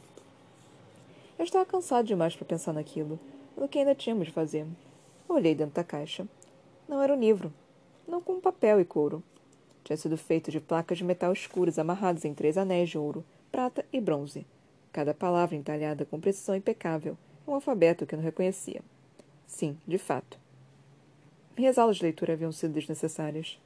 [1.39, 3.19] Eu estava cansado demais para pensar naquilo,
[3.57, 4.67] no que ainda tínhamos de fazer.
[5.29, 6.27] Olhei dentro da caixa.
[6.89, 7.53] Não era um livro.
[8.07, 9.23] Não com papel e couro.
[9.85, 13.85] Tinha sido feito de placas de metal escuras amarradas em três anéis de ouro, prata
[13.93, 14.47] e bronze.
[14.93, 17.17] Cada palavra entalhada com precisão impecável.
[17.47, 18.83] Um alfabeto que eu não reconhecia.
[19.47, 20.39] Sim, de fato.
[21.59, 23.59] Minhas aulas de leitura haviam sido desnecessárias.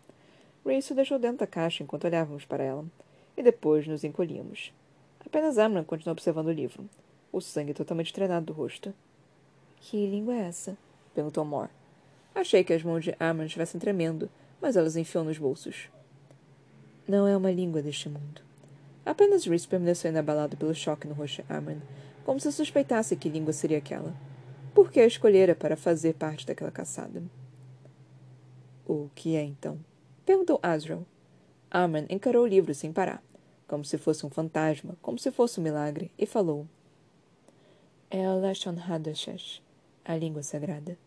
[0.65, 2.87] Race o deixou dentro da caixa enquanto olhávamos para ela.
[3.37, 4.73] E depois nos encolhíamos.
[5.21, 6.89] Apenas Amran continuou observando o livro.
[7.31, 8.95] O sangue totalmente treinado do rosto.
[9.77, 10.79] Que língua é essa?
[11.15, 11.69] perguntou Moore.
[12.35, 15.91] Achei que as mãos de Armand estivessem tremendo, mas elas enfiou nos bolsos.
[17.07, 18.41] Não é uma língua deste mundo.
[19.05, 21.83] Apenas Reese permaneceu inabalado pelo choque no rosto de Armand,
[22.25, 24.15] como se suspeitasse que língua seria aquela.
[24.73, 27.23] Por que a escolhera para fazer parte daquela caçada?
[28.87, 29.79] O que é, então?
[30.27, 31.07] Perguntou Azrael.
[31.71, 33.23] Armand encarou o livro sem parar,
[33.67, 36.67] como se fosse um fantasma, como se fosse um milagre, e falou.
[38.11, 39.63] É a Lashon Hadashesh
[40.05, 40.99] A língua sagrada.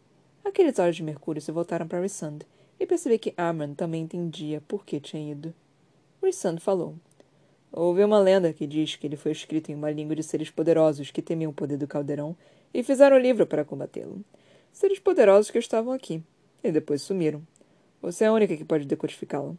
[0.44, 2.40] Aqueles olhos de Mercúrio se voltaram para Rissand
[2.80, 5.54] e percebi que Armand também entendia por que tinha ido.
[6.24, 6.96] Rissand falou.
[7.72, 11.12] Houve uma lenda que diz que ele foi escrito em uma língua de seres poderosos
[11.12, 12.36] que temiam o poder do caldeirão
[12.74, 14.24] e fizeram o livro para combatê-lo.
[14.72, 16.24] Seres poderosos que estavam aqui
[16.64, 17.44] e depois sumiram.
[18.06, 19.58] Você é a única que pode decodificá-lo.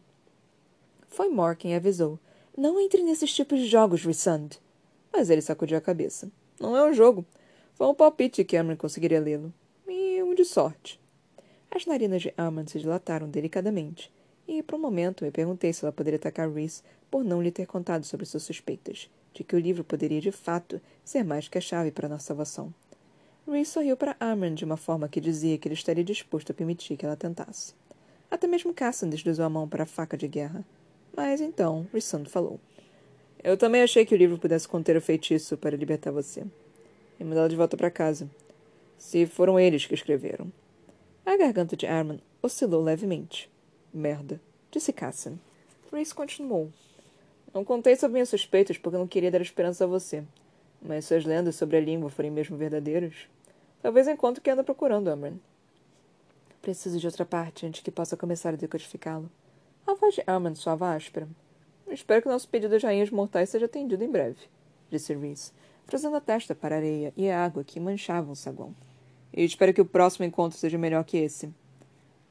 [1.09, 2.17] Foi Mor quem avisou.
[2.57, 4.51] Não entre nesses tipos de jogos, Rissand.
[5.11, 6.31] Mas ele sacudiu a cabeça.
[6.57, 7.25] Não é um jogo.
[7.73, 9.53] Foi um palpite que Amran conseguiria lê-lo.
[9.85, 10.97] E um de sorte.
[11.69, 14.09] As narinas de Amran se dilataram delicadamente,
[14.47, 16.81] e por um momento me perguntei se ela poderia atacar Rhys
[17.11, 20.79] por não lhe ter contado sobre suas suspeitas, de que o livro poderia de fato
[21.03, 22.73] ser mais que a chave para nossa salvação.
[23.45, 26.95] Rhys sorriu para Amran de uma forma que dizia que ele estaria disposto a permitir
[26.95, 27.75] que ela tentasse.
[28.29, 30.65] Até mesmo Cassan deslizou a mão para a faca de guerra.
[31.15, 32.59] Mas então, Rissand falou.
[33.43, 36.43] Eu também achei que o livro pudesse conter o feitiço para libertar você
[37.19, 38.29] e mandá-la de volta para casa.
[38.97, 40.51] Se foram eles que escreveram.
[41.25, 43.49] A garganta de Arman oscilou levemente.
[43.93, 44.39] Merda,
[44.71, 45.37] disse Cassan.
[45.91, 46.71] Reese continuou.
[47.53, 50.23] Não contei sobre minhas suspeitas porque não queria dar esperança a você.
[50.81, 53.27] Mas se as lendas sobre a língua forem mesmo verdadeiras,
[53.81, 55.37] talvez encontre o que anda procurando, Amran.
[56.67, 59.31] Preciso de outra parte antes que possa começar a decodificá-lo.
[59.87, 61.25] A voz de Amran soava áspera.
[61.89, 64.49] Espero que nosso pedido de rainhas mortais seja atendido em breve,
[64.91, 65.53] disse Reese
[65.85, 68.75] trazendo a testa para a areia e a água que manchavam o saguão.
[69.31, 71.49] E espero que o próximo encontro seja melhor que esse.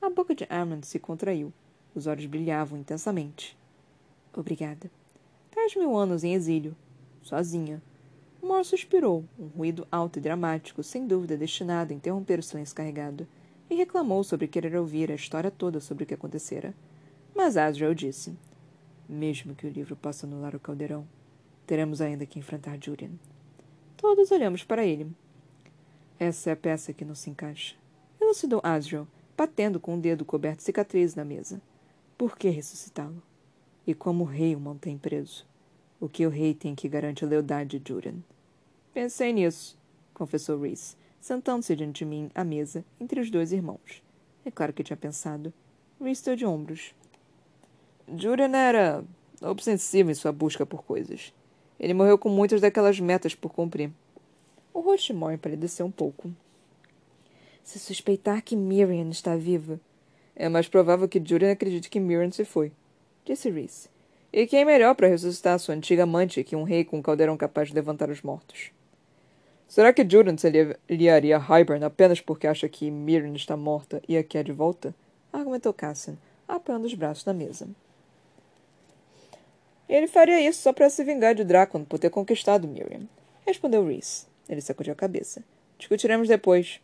[0.02, 1.50] A boca de Armand se contraiu.
[1.94, 3.56] Os olhos brilhavam intensamente.
[4.34, 4.90] Obrigada.
[5.54, 6.76] Dez mil anos em exílio.
[7.22, 7.80] Sozinha.
[8.42, 13.26] Mor suspirou, um ruído alto e dramático, sem dúvida destinado a interromper o silêncio carregado,
[13.68, 16.74] e reclamou sobre querer ouvir a história toda sobre o que acontecera.
[17.34, 18.36] Mas Asriel disse:
[19.08, 21.06] Mesmo que o livro possa anular o caldeirão,
[21.66, 23.10] teremos ainda que enfrentar Julian.
[23.96, 25.10] Todos olhamos para ele.
[26.18, 27.74] Essa é a peça que não se encaixa.
[28.20, 31.60] Elucidou Asriel, batendo com o dedo coberto de cicatrizes na mesa.
[32.16, 33.22] Por que ressuscitá-lo?
[33.86, 35.46] E como o rei o mantém preso?
[36.00, 38.16] O que o rei tem que garante a lealdade de Juran?
[38.92, 39.78] Pensei nisso,
[40.14, 44.00] confessou Reese, sentando-se diante de mim à mesa, entre os dois irmãos.
[44.44, 45.52] É claro que tinha pensado.
[45.98, 46.94] Deu de ombros.
[48.16, 49.02] Juran era
[49.42, 51.34] obsessivo em sua busca por coisas.
[51.80, 53.90] Ele morreu com muitas daquelas metas por cumprir.
[54.72, 56.32] O rosto de empalideceu um pouco.
[57.64, 59.80] Se suspeitar que Miriam está viva,
[60.36, 62.70] é mais provável que Julian acredite que Miriam se foi,
[63.24, 63.88] disse Reese.
[64.32, 67.36] E quem é melhor para ressuscitar sua antiga amante que um rei com um caldeirão
[67.36, 68.70] capaz de levantar os mortos?
[69.68, 70.46] Será que Julian se
[70.88, 74.94] aliaria a Hybern apenas porque acha que Miriam está morta e a quer de volta?
[75.32, 76.16] argumentou Cassian,
[76.48, 77.68] apoiando os braços na mesa.
[79.88, 83.02] Ele faria isso só para se vingar de Drácon por ter conquistado Miriam.
[83.46, 84.26] Respondeu Reese.
[84.48, 85.44] Ele sacudiu a cabeça.
[85.78, 86.80] Discutiremos depois.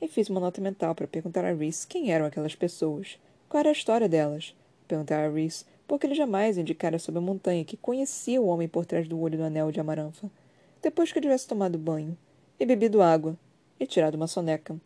[0.00, 3.18] E fiz uma nota mental para perguntar a Reese quem eram aquelas pessoas.
[3.48, 4.54] Qual era a história delas?
[4.88, 8.86] Perguntar a Reese porque ele jamais indicara sobre a montanha que conhecia o homem por
[8.86, 10.30] trás do olho do anel de amaranfa.
[10.82, 12.16] Depois que eu tivesse tomado banho,
[12.58, 13.36] e bebido água,
[13.78, 14.76] e tirado uma soneca.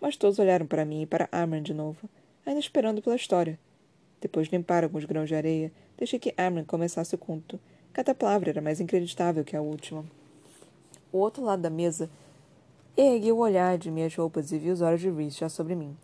[0.00, 2.08] Mas todos olharam para mim e para Armand de novo,
[2.44, 3.58] ainda esperando pela história.
[4.20, 7.58] Depois de limpar alguns grãos de areia, Deixei que Amran começasse o conto.
[7.92, 10.04] Cada palavra era mais inacreditável que a última.
[11.10, 12.10] O outro lado da mesa
[12.96, 15.96] ergui o olhar de minhas roupas e vi os olhos de Reese já sobre mim.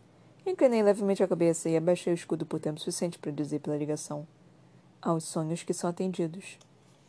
[0.46, 4.26] Inclinei levemente a cabeça e abaixei o escudo por tempo suficiente para dizer pela ligação.
[5.00, 6.58] Aos sonhos que são atendidos.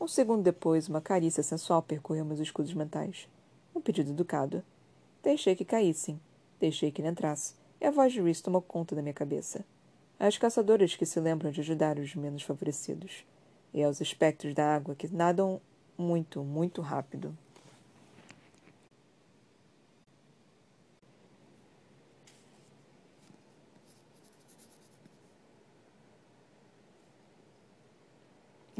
[0.04, 3.26] Um segundo depois, uma carícia sensual percorreu meus escudos mentais.
[3.74, 4.62] Um pedido educado.
[5.24, 6.20] Deixei que caíssem.
[6.60, 7.56] Deixei que ele entrasse.
[7.80, 9.63] E a voz de Reese tomou conta da minha cabeça
[10.20, 13.26] às caçadoras que se lembram de ajudar os menos favorecidos,
[13.74, 15.62] e aos espectros da água que nadam
[15.98, 17.34] muito, muito rápido.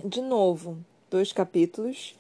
[0.06, 0.84] De novo,
[1.14, 2.16] dois capítulos.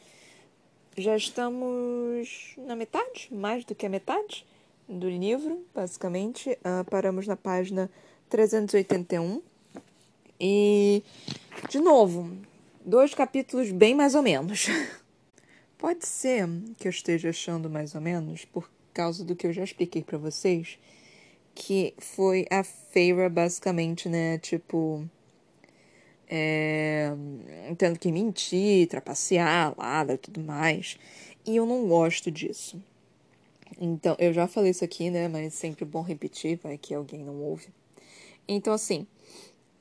[0.96, 4.46] Já estamos na metade, mais do que a metade
[4.88, 6.52] do livro, basicamente.
[6.52, 7.90] Uh, paramos na página
[8.30, 9.42] 381.
[10.40, 11.02] E,
[11.70, 12.38] de novo,
[12.86, 14.68] dois capítulos bem mais ou menos.
[15.80, 19.64] Pode ser que eu esteja achando mais ou menos por causa do que eu já
[19.64, 20.78] expliquei para vocês,
[21.56, 25.04] que foi a Feira basicamente, né, tipo,
[26.28, 27.14] é,
[27.78, 29.76] tendo que mentir, trapacear,
[30.10, 30.98] e tudo mais.
[31.46, 32.82] E eu não gosto disso.
[33.80, 37.42] Então, eu já falei isso aqui, né, mas sempre bom repetir, vai que alguém não
[37.42, 37.68] ouve.
[38.48, 39.08] Então, assim,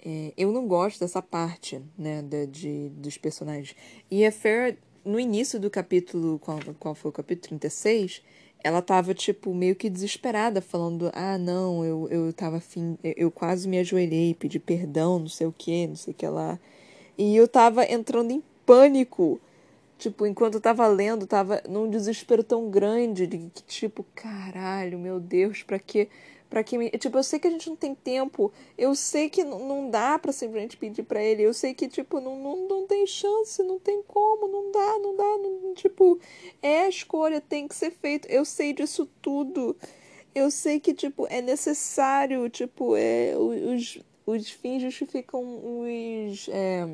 [0.05, 3.77] é, eu não gosto dessa parte, né, de, de, dos personagens.
[4.11, 8.23] E a Farah, no início do capítulo, qual, qual foi o capítulo 36,
[8.65, 13.69] ela tava, tipo, meio que desesperada, falando: Ah, não, eu, eu tava afim, eu quase
[13.69, 16.59] me ajoelhei, pedi perdão, não sei o que, não sei o que lá.
[17.17, 19.41] E eu tava entrando em pânico.
[19.99, 25.21] Tipo, enquanto eu tava lendo, tava num desespero tão grande de que, tipo, caralho, meu
[25.21, 26.09] Deus, pra que
[26.53, 26.91] para que me...
[26.91, 30.33] tipo eu sei que a gente não tem tempo eu sei que não dá para
[30.33, 34.03] simplesmente pedir para ele eu sei que tipo não, não, não tem chance não tem
[34.07, 36.21] como não dá não dá não, tipo
[36.61, 38.29] é a escolha tem que ser feito.
[38.29, 39.77] Eu sei disso tudo.
[40.35, 45.43] Eu sei que tipo é necessário tipo é os, os fins justificam
[45.81, 46.85] os é,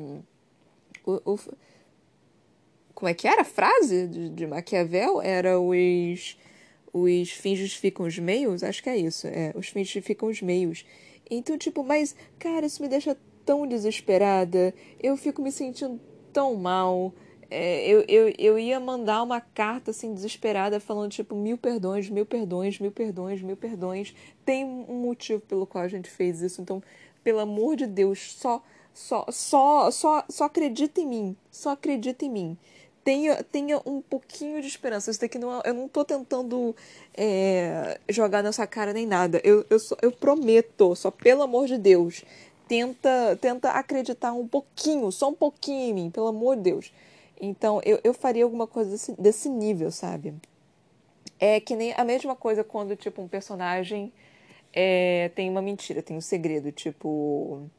[1.05, 1.39] o, o,
[2.93, 5.21] como é que era a frase de, de Maquiavel?
[5.21, 6.37] Era os
[6.93, 8.63] os fins justificam os meios?
[8.63, 9.27] Acho que é isso.
[9.27, 10.85] É, os fins justificam os meios.
[11.29, 14.73] Então, tipo, mas, cara, isso me deixa tão desesperada.
[15.01, 15.99] Eu fico me sentindo
[16.33, 17.13] tão mal.
[17.51, 22.25] É, eu, eu, eu ia mandar uma carta assim desesperada falando tipo mil perdões, mil
[22.25, 24.13] perdões, mil perdões, mil perdões.
[24.45, 26.81] Tem um motivo pelo qual a gente fez isso, então
[27.23, 32.29] pelo amor de Deus, só só só só só acredita em mim, só acredita em
[32.29, 32.57] mim
[33.03, 35.11] tenha, tenha um pouquinho de esperança.
[35.11, 36.75] Isso daqui não, é, eu não tô tentando
[37.15, 39.41] é, jogar nessa cara nem nada.
[39.43, 42.23] Eu, eu, só, eu prometo, só pelo amor de Deus,
[42.67, 46.93] tenta, tenta acreditar um pouquinho, só um pouquinho em mim, pelo amor de Deus.
[47.41, 50.33] Então, eu, eu faria alguma coisa desse, desse nível, sabe?
[51.39, 54.11] É que nem a mesma coisa quando, tipo, um personagem
[54.73, 57.69] é, tem uma mentira, tem um segredo, tipo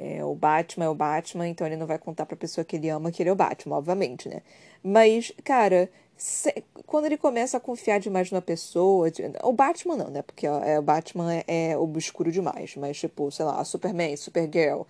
[0.00, 2.88] é, o Batman é o Batman, então ele não vai contar pra pessoa que ele
[2.88, 4.42] ama que ele é o Batman, obviamente, né?
[4.80, 9.10] Mas, cara, se, quando ele começa a confiar demais numa pessoa.
[9.42, 10.22] O Batman não, né?
[10.22, 12.76] Porque ó, é, o Batman é, é, obscuro demais.
[12.76, 14.82] Mas, tipo, sei lá, Superman, Supergirl,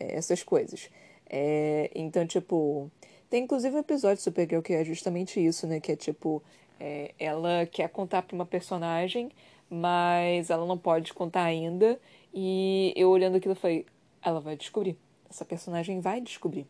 [0.00, 0.88] é, essas coisas.
[1.28, 2.90] É, então, tipo.
[3.28, 5.78] Tem inclusive um episódio de Supergirl que é justamente isso, né?
[5.78, 6.42] Que é tipo.
[6.80, 9.30] É, ela quer contar pra uma personagem,
[9.68, 12.00] mas ela não pode contar ainda.
[12.32, 13.86] E eu olhando aquilo falei,
[14.24, 14.96] ela vai descobrir.
[15.28, 16.66] Essa personagem vai descobrir.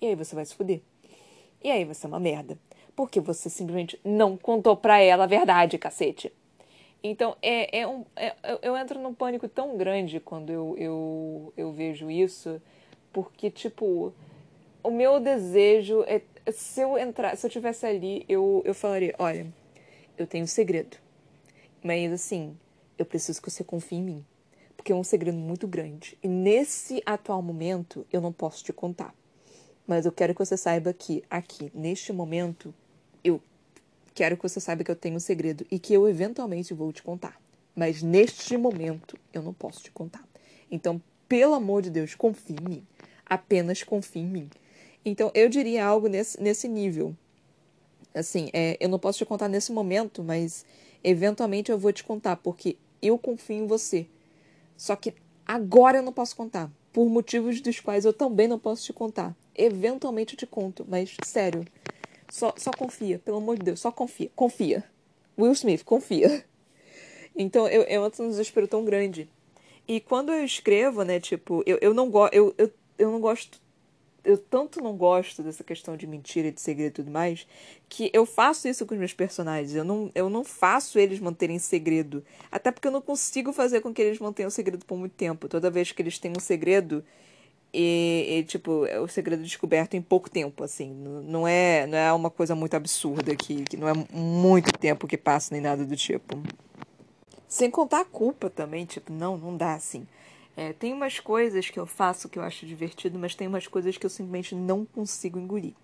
[0.00, 0.80] E aí você vai se fuder.
[1.62, 2.58] E aí você é uma merda.
[2.94, 6.32] Porque você simplesmente não contou pra ela a verdade, cacete.
[7.02, 11.72] Então, é, é um, é, eu entro num pânico tão grande quando eu, eu, eu
[11.72, 12.60] vejo isso,
[13.10, 14.12] porque, tipo,
[14.82, 16.20] o meu desejo é.
[16.52, 19.46] Se eu entrar, se eu tivesse ali, eu, eu falaria: olha,
[20.18, 20.98] eu tenho um segredo.
[21.82, 22.56] Mas, assim,
[22.98, 24.26] eu preciso que você confie em mim
[24.80, 26.16] porque é um segredo muito grande.
[26.22, 29.14] E nesse atual momento eu não posso te contar.
[29.86, 32.72] Mas eu quero que você saiba que aqui, neste momento,
[33.22, 33.42] eu
[34.14, 37.02] quero que você saiba que eu tenho um segredo e que eu eventualmente vou te
[37.02, 37.38] contar.
[37.76, 40.26] Mas neste momento eu não posso te contar.
[40.70, 42.86] Então, pelo amor de Deus, confie em mim.
[43.26, 44.50] Apenas confie em mim.
[45.04, 47.14] Então, eu diria algo nesse, nesse nível.
[48.14, 50.64] Assim, é, eu não posso te contar nesse momento, mas
[51.04, 54.06] eventualmente eu vou te contar, porque eu confio em você.
[54.80, 55.12] Só que
[55.46, 56.70] agora eu não posso contar.
[56.90, 59.36] Por motivos dos quais eu também não posso te contar.
[59.54, 61.66] Eventualmente eu te conto, mas sério.
[62.30, 64.30] Só, só confia, pelo amor de Deus, só confia.
[64.34, 64.82] Confia.
[65.38, 66.46] Will Smith, confia.
[67.36, 69.28] Então eu, eu entro num desespero tão grande.
[69.86, 72.34] E quando eu escrevo, né, tipo, eu, eu não gosto.
[72.34, 73.60] Eu, eu, eu não gosto
[74.24, 77.46] eu tanto não gosto dessa questão de mentira e de segredo e tudo mais,
[77.88, 79.74] que eu faço isso com os meus personagens.
[79.74, 82.24] Eu não, eu não faço eles manterem segredo.
[82.50, 85.48] Até porque eu não consigo fazer com que eles mantenham segredo por muito tempo.
[85.48, 87.04] Toda vez que eles têm um segredo,
[87.72, 90.92] e, e, tipo, é o segredo descoberto em pouco tempo, assim.
[90.92, 95.16] Não é, não é uma coisa muito absurda que, que não é muito tempo que
[95.16, 96.42] passa nem nada do tipo.
[97.48, 100.06] Sem contar a culpa também, tipo, não, não dá assim.
[100.56, 103.96] É, tem umas coisas que eu faço que eu acho divertido, mas tem umas coisas
[103.96, 105.74] que eu simplesmente não consigo engolir.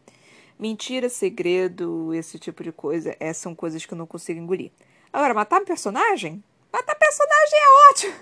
[0.59, 4.71] Mentira, segredo, esse tipo de coisa, essas são coisas que eu não consigo engolir.
[5.13, 6.43] Agora, matar personagem?
[6.73, 8.15] Matar personagem é ótimo!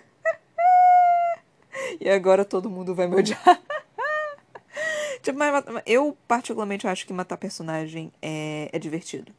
[2.01, 3.63] e agora todo mundo vai me odiar.
[5.23, 9.33] tipo, mas, eu particularmente acho que matar personagem é, é divertido.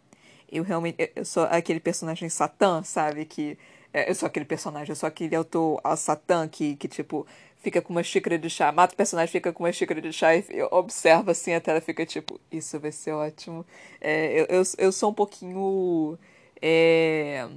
[0.52, 1.12] Eu realmente.
[1.16, 3.26] Eu sou aquele personagem satã, sabe?
[3.26, 3.58] Que
[3.96, 7.26] é, eu sou aquele personagem, eu sou aquele autor a Satã que, que, tipo,
[7.60, 10.36] fica com uma xícara de chá, mata o personagem, fica com uma xícara de chá
[10.36, 13.66] e observa assim, a tela fica tipo, isso vai ser ótimo.
[14.02, 16.20] É, eu, eu, eu sou um pouquinho.
[16.62, 17.48] É,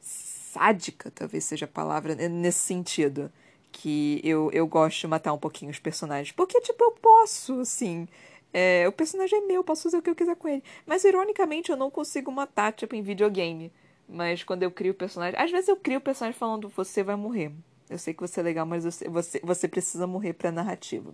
[0.00, 3.30] sádica, talvez seja a palavra, nesse sentido.
[3.70, 6.32] Que eu, eu gosto de matar um pouquinho os personagens.
[6.32, 8.08] Porque, tipo, eu posso, assim.
[8.54, 10.64] É, o personagem é meu, posso fazer o que eu quiser com ele.
[10.86, 13.70] Mas, ironicamente, eu não consigo matar, tipo, em videogame.
[14.08, 15.38] Mas quando eu crio o personagem.
[15.38, 17.52] Às vezes eu crio o personagem falando você vai morrer.
[17.90, 21.12] Eu sei que você é legal, mas você, você, você precisa morrer pra narrativa.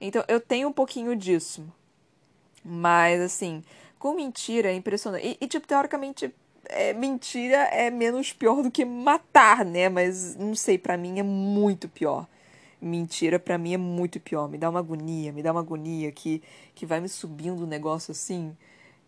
[0.00, 1.66] Então eu tenho um pouquinho disso.
[2.64, 3.62] Mas assim,
[3.98, 5.26] com mentira é impressionante.
[5.26, 6.32] E, e tipo, teoricamente,
[6.64, 9.88] é, mentira é menos pior do que matar, né?
[9.88, 12.26] Mas não sei, para mim é muito pior.
[12.80, 14.48] Mentira para mim é muito pior.
[14.48, 16.42] Me dá uma agonia, me dá uma agonia que,
[16.74, 18.56] que vai me subindo um negócio assim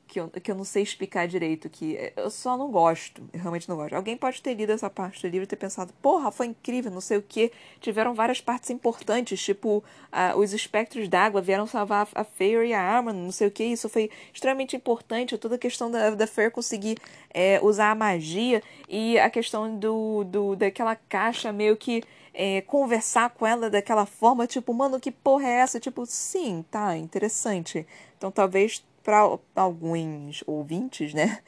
[0.08, 3.68] que eu, que eu não sei explicar direito, que eu só não gosto, eu realmente
[3.68, 3.94] não gosto.
[3.94, 7.00] Alguém pode ter lido essa parte do livro e ter pensado, porra, foi incrível, não
[7.00, 7.52] sei o que.
[7.80, 12.74] Tiveram várias partes importantes, tipo, uh, os espectros d'água vieram salvar a, a Fairy e
[12.74, 13.62] a Arma, não sei o que.
[13.62, 16.98] Isso foi extremamente importante, toda a questão da, da Fair conseguir
[17.32, 22.02] é, usar a magia e a questão do, do daquela caixa meio que
[22.32, 25.78] é, conversar com ela daquela forma, tipo, mano, que porra é essa?
[25.78, 27.86] Tipo, sim, tá, interessante.
[28.16, 31.38] Então talvez para alguns ouvintes, né,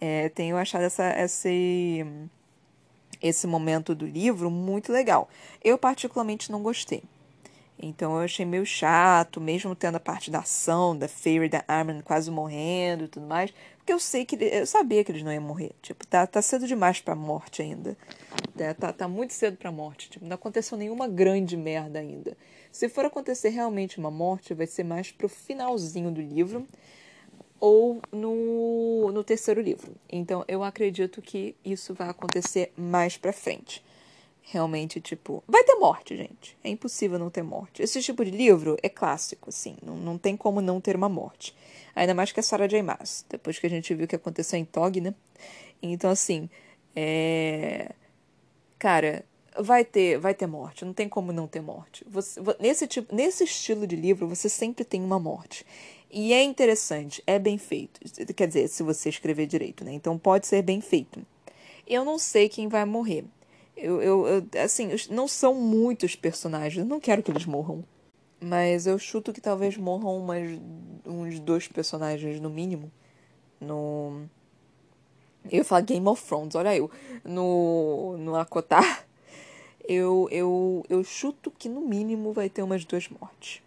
[0.00, 2.04] é, tenho achado essa, esse,
[3.22, 5.28] esse momento do livro muito legal.
[5.62, 7.04] Eu, particularmente, não gostei.
[7.78, 12.00] Então eu achei meio chato, mesmo tendo a parte da ação, da Fairy, da Armin
[12.00, 13.52] quase morrendo e tudo mais.
[13.76, 14.36] Porque eu sei que.
[14.36, 15.72] Eu sabia que eles não iam morrer.
[15.82, 17.96] Tipo, tá, tá cedo demais pra morte ainda.
[18.56, 20.08] Tá, tá, tá muito cedo pra morte.
[20.08, 22.36] Tipo, não aconteceu nenhuma grande merda ainda.
[22.70, 26.66] Se for acontecer realmente uma morte, vai ser mais pro finalzinho do livro
[27.60, 29.92] ou no, no terceiro livro.
[30.08, 33.82] Então eu acredito que isso vai acontecer mais pra frente.
[34.46, 36.56] Realmente, tipo, vai ter morte, gente.
[36.62, 37.82] É impossível não ter morte.
[37.82, 39.76] Esse tipo de livro é clássico, assim.
[39.82, 41.56] Não, não tem como não ter uma morte.
[41.96, 42.82] Ainda mais que a Sarah J.
[42.82, 43.24] Maas.
[43.28, 45.14] Depois que a gente viu o que aconteceu em Tog, né?
[45.82, 46.50] Então, assim,
[46.94, 47.92] é...
[48.78, 49.24] Cara,
[49.58, 50.84] vai ter, vai ter morte.
[50.84, 52.04] Não tem como não ter morte.
[52.08, 55.64] Você, nesse, tipo, nesse estilo de livro, você sempre tem uma morte.
[56.16, 57.98] E é interessante, é bem feito.
[58.36, 59.92] Quer dizer, se você escrever direito, né?
[59.92, 61.26] Então pode ser bem feito.
[61.84, 63.24] Eu não sei quem vai morrer.
[63.76, 66.86] Eu, eu, eu assim, não são muitos personagens.
[66.86, 67.84] Não quero que eles morram.
[68.40, 70.56] Mas eu chuto que talvez morram umas,
[71.04, 72.92] uns dois personagens no mínimo.
[73.60, 74.22] No.
[75.50, 76.88] Eu ia falar Game of Thrones, olha eu.
[77.24, 78.16] No.
[78.18, 79.04] No Akotar.
[79.86, 83.60] Eu, eu, eu chuto que no mínimo vai ter umas duas mortes.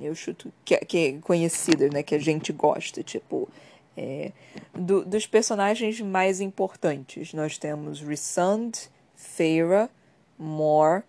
[0.00, 2.02] Eu chuto que, que é conhecidas, né?
[2.02, 3.48] Que a gente gosta, tipo.
[3.96, 4.32] É,
[4.74, 8.72] do, dos personagens mais importantes, nós temos Rissand,
[9.14, 9.88] Feyre,
[10.36, 11.04] Mor,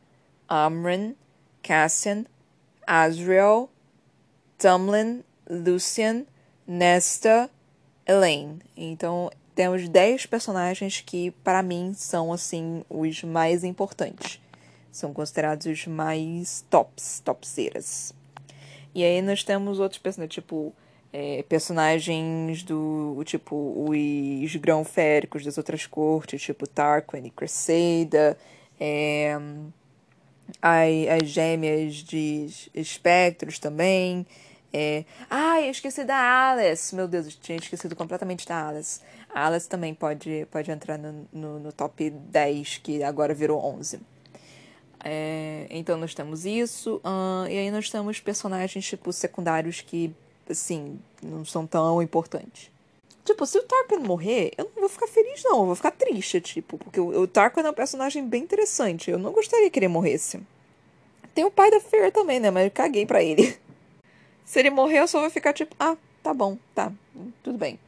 [0.48, 1.16] Amren,
[1.64, 2.26] Cassian,
[2.86, 3.70] Azriel,
[4.60, 6.26] Tumlin, Lucian,
[6.68, 7.50] Nesta,
[8.08, 8.60] Elaine.
[8.78, 14.40] Então, temos 10 personagens que, para mim, são, assim, os mais importantes.
[14.92, 18.14] São considerados os mais tops, topseiras.
[18.96, 20.74] E aí nós temos outros personagens, tipo,
[21.12, 28.38] é, personagens do, tipo, os grão-féricos das outras cortes, tipo Tarquin e Cresseida,
[28.80, 29.38] é,
[30.62, 34.26] as, as gêmeas de espectros também.
[34.72, 35.04] É...
[35.30, 36.96] Ah, eu esqueci da Alice.
[36.96, 39.02] Meu Deus, eu tinha esquecido completamente da Alice.
[39.34, 44.00] A Alice também pode, pode entrar no, no, no top 10, que agora virou 11.
[45.08, 50.12] É, então nós temos isso, uh, e aí nós temos personagens, tipo, secundários que,
[50.50, 52.72] assim, não são tão importantes.
[53.24, 55.60] Tipo, se o Tarkin morrer, eu não vou ficar feliz, não.
[55.60, 59.12] Eu vou ficar triste, tipo, porque o, o Tarkin é um personagem bem interessante.
[59.12, 60.42] Eu não gostaria que ele morresse.
[61.36, 62.50] Tem o pai da Fer também, né?
[62.50, 63.56] Mas eu caguei pra ele.
[64.44, 66.92] Se ele morrer, eu só vou ficar tipo, ah, tá bom, tá,
[67.44, 67.80] tudo bem.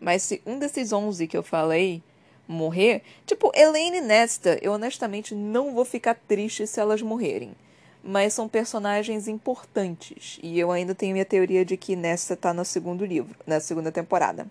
[0.00, 2.02] Mas se um desses 11 que eu falei
[2.50, 3.02] morrer.
[3.24, 7.54] Tipo, Elaine e Nesta, eu honestamente não vou ficar triste se elas morrerem.
[8.02, 10.38] Mas são personagens importantes.
[10.42, 13.92] E eu ainda tenho minha teoria de que Nesta tá no segundo livro, na segunda
[13.92, 14.46] temporada.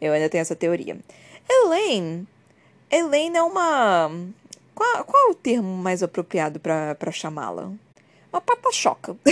[0.00, 0.98] Eu ainda tenho essa teoria.
[1.48, 2.26] Elaine.
[2.90, 4.10] Elaine é uma.
[4.74, 7.72] Qual, qual é o termo mais apropriado para chamá-la?
[8.32, 9.16] Uma patachoca.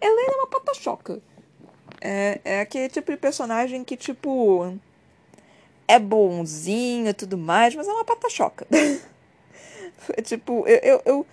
[0.00, 1.22] Elaine é uma patachoca.
[2.00, 4.76] É, é aquele tipo de personagem que, tipo
[5.86, 8.66] é bonzinho e tudo mais, mas é uma patachoca.
[10.24, 11.26] tipo, eu, eu, eu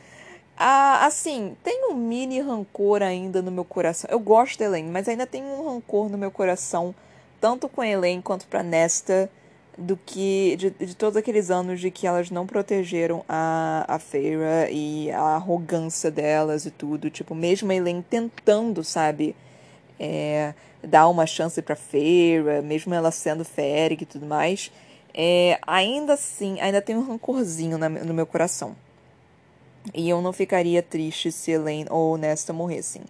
[0.58, 4.08] ah, assim, tem um mini rancor ainda no meu coração.
[4.12, 6.94] Eu gosto da Elaine, mas ainda tem um rancor no meu coração,
[7.40, 9.28] tanto com a Elaine quanto pra Nesta,
[9.76, 14.70] do que de, de todos aqueles anos de que elas não protegeram a, a Feira
[14.70, 17.10] e a arrogância delas e tudo.
[17.10, 19.36] Tipo, mesmo a Elaine tentando, sabe?
[20.00, 24.72] É, dar uma chance para Feira, mesmo ela sendo Férica e tudo mais,
[25.14, 28.76] é, ainda assim, ainda tem um rancorzinho na, no meu coração.
[29.94, 33.02] E eu não ficaria triste se Elaine ou Nesta morressem.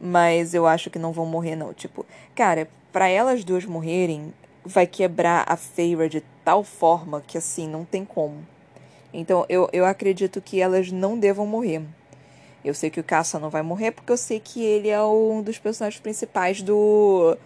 [0.00, 1.72] Mas eu acho que não vão morrer, não.
[1.72, 2.04] Tipo,
[2.34, 4.32] cara, para elas duas morrerem,
[4.64, 8.46] vai quebrar a Feira de tal forma que assim, não tem como.
[9.12, 11.82] Então eu, eu acredito que elas não devam morrer.
[12.64, 15.42] Eu sei que o Caça não vai morrer porque eu sei que ele é um
[15.42, 17.36] dos personagens principais do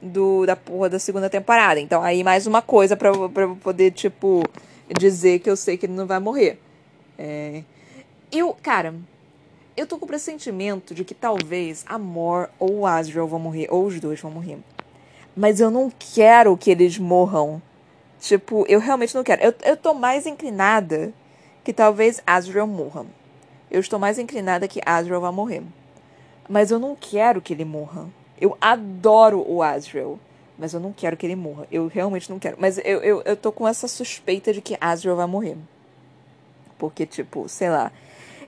[0.00, 1.80] do, da porra da segunda temporada.
[1.80, 4.42] Então, aí mais uma coisa eu poder, tipo,
[4.96, 6.60] dizer que eu sei que ele não vai morrer.
[7.18, 7.62] É...
[8.30, 8.94] Eu, cara,
[9.76, 13.68] eu tô com o pressentimento de que talvez a Mor ou o Azrael vão morrer,
[13.70, 14.58] ou os dois vão morrer.
[15.36, 17.62] Mas eu não quero que eles morram.
[18.20, 19.42] Tipo, eu realmente não quero.
[19.42, 21.12] Eu, eu tô mais inclinada
[21.62, 23.06] que talvez Azrael morra.
[23.70, 25.62] Eu estou mais inclinada que Azrael vá morrer.
[26.48, 28.06] Mas eu não quero que ele morra.
[28.40, 30.18] Eu adoro o Azrael.
[30.58, 31.66] Mas eu não quero que ele morra.
[31.70, 32.56] Eu realmente não quero.
[32.58, 35.56] Mas eu, eu, eu tô com essa suspeita de que Azrael vai morrer.
[36.78, 37.92] Porque, tipo, sei lá.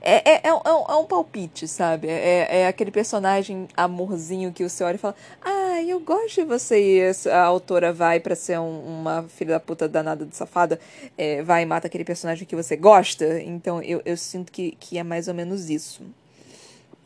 [0.03, 2.09] É, é, é, é, um, é um palpite, sabe?
[2.09, 6.81] É, é aquele personagem amorzinho que olha e fala: Ah, eu gosto de você.
[6.99, 10.81] E a autora vai para ser um, uma filha da puta danada de safada,
[11.19, 13.41] é, vai e mata aquele personagem que você gosta.
[13.43, 16.03] Então eu, eu sinto que, que é mais ou menos isso.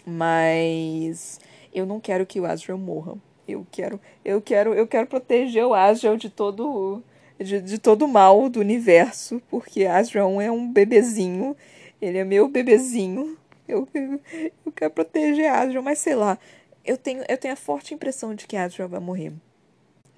[0.07, 1.40] Mas
[1.74, 3.14] eu não quero que o Asriel morra.
[3.47, 7.03] Eu quero, eu quero, eu quero proteger o Asriel de todo
[7.38, 11.57] de, de todo o mal do universo, porque Asriel é um bebezinho,
[12.05, 13.38] ele é meu bebezinho.
[13.66, 16.38] Eu, eu, quero proteger Asriel, mas sei lá,
[16.84, 19.32] eu tenho, eu tenho a forte impressão de que Asriel vai morrer.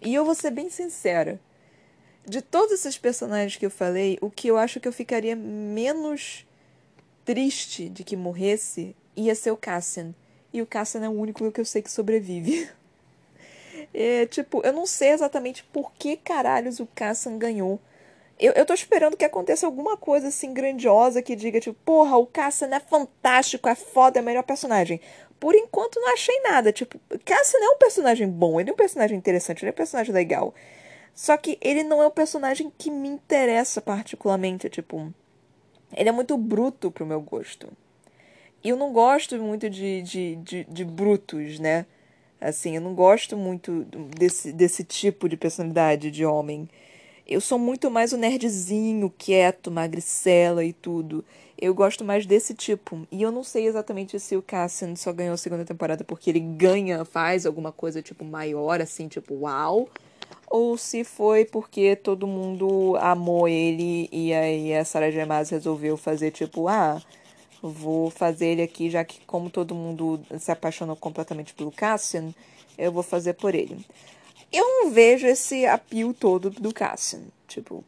[0.03, 1.41] E eu vou ser bem sincera.
[2.27, 6.45] De todos esses personagens que eu falei, o que eu acho que eu ficaria menos
[7.25, 10.15] triste de que morresse ia ser o Cassian.
[10.53, 12.69] E o Cassian é o único que eu sei que sobrevive.
[13.95, 17.81] É, tipo, eu não sei exatamente por que caralhos o Cassian ganhou.
[18.39, 22.27] Eu, eu tô esperando que aconteça alguma coisa assim grandiosa que diga, tipo, porra, o
[22.27, 25.01] Cassian é fantástico, é foda, é o melhor personagem.
[25.41, 26.73] Por enquanto não achei nada.
[26.73, 30.13] Tipo, Cassian é um personagem bom, ele é um personagem interessante, ele é um personagem
[30.13, 30.55] legal.
[31.15, 35.13] Só que ele não é um personagem que me interessa particularmente, tipo.
[35.95, 37.69] Ele é muito bruto pro meu gosto.
[38.63, 41.87] E eu não gosto muito de, de, de, de brutos, né?
[42.41, 43.87] Assim, eu não gosto muito
[44.19, 46.69] desse, desse tipo de personalidade de homem.
[47.27, 51.25] Eu sou muito mais o nerdzinho, quieto, magricela e tudo.
[51.59, 53.07] Eu gosto mais desse tipo.
[53.11, 56.41] E eu não sei exatamente se o Cassian só ganhou a segunda temporada porque ele
[56.41, 59.89] ganha, faz alguma coisa tipo maior, assim, tipo uau.
[60.49, 65.27] Ou se foi porque todo mundo amou ele e aí a Sarah.
[65.27, 67.03] Maas resolveu fazer tipo, ah,
[67.63, 72.33] Vou fazer ele aqui, já que como todo mundo se apaixonou completamente pelo Cassian,
[72.77, 73.85] eu vou fazer por ele.
[74.53, 77.23] Eu não vejo esse apio todo do Cassian.
[77.47, 77.85] Tipo,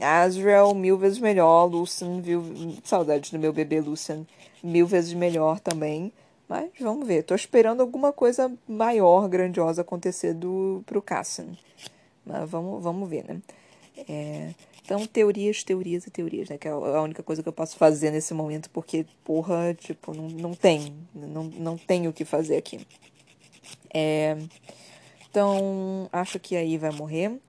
[0.00, 2.42] Azrael mil vezes melhor, Lucian, viu,
[2.84, 4.26] saudade do meu bebê Lucian,
[4.62, 6.12] mil vezes melhor também.
[6.48, 11.56] Mas vamos ver, tô esperando alguma coisa maior, grandiosa acontecer do, pro Cassian.
[12.24, 13.40] Mas vamos, vamos ver, né?
[14.08, 14.50] É...
[14.84, 16.58] Então, teorias, teorias e teorias, né?
[16.58, 20.28] Que é a única coisa que eu posso fazer nesse momento, porque, porra, tipo, não,
[20.28, 20.94] não tem.
[21.14, 22.86] Não, não tem o que fazer aqui.
[23.92, 24.36] É...
[25.34, 27.40] Então, acho que aí vai morrer.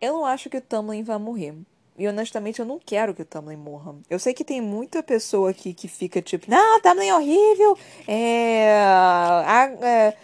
[0.00, 1.54] Eu não acho que o Tamlin vai morrer.
[1.98, 3.94] E honestamente, eu não quero que o Tamlin morra.
[4.08, 7.78] Eu sei que tem muita pessoa aqui que fica tipo, não, Tamlin é horrível.
[8.08, 8.82] É.
[8.82, 10.16] A, é...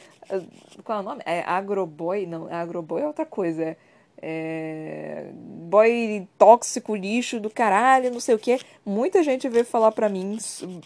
[0.82, 1.20] Qual é o nome?
[1.26, 2.24] É Agroboy?
[2.24, 3.62] Não, Agroboy é outra coisa.
[3.62, 3.76] É
[4.20, 8.59] é, boy tóxico, lixo do caralho, não sei o que.
[8.84, 10.39] Muita gente veio falar pra mim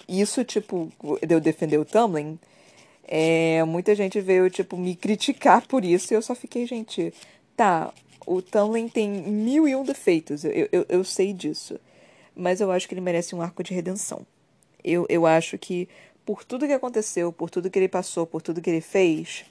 [0.08, 0.92] isso, tipo,
[1.26, 2.36] de eu defender o Tumblr.
[3.04, 7.12] É, muita gente veio, tipo, me criticar por isso e eu só fiquei, gente,
[7.56, 7.92] tá,
[8.26, 11.78] o Tumblr tem mil e um defeitos, eu, eu, eu sei disso.
[12.34, 14.26] Mas eu acho que ele merece um arco de redenção.
[14.82, 15.88] Eu, eu acho que
[16.24, 19.44] por tudo que aconteceu, por tudo que ele passou, por tudo que ele fez,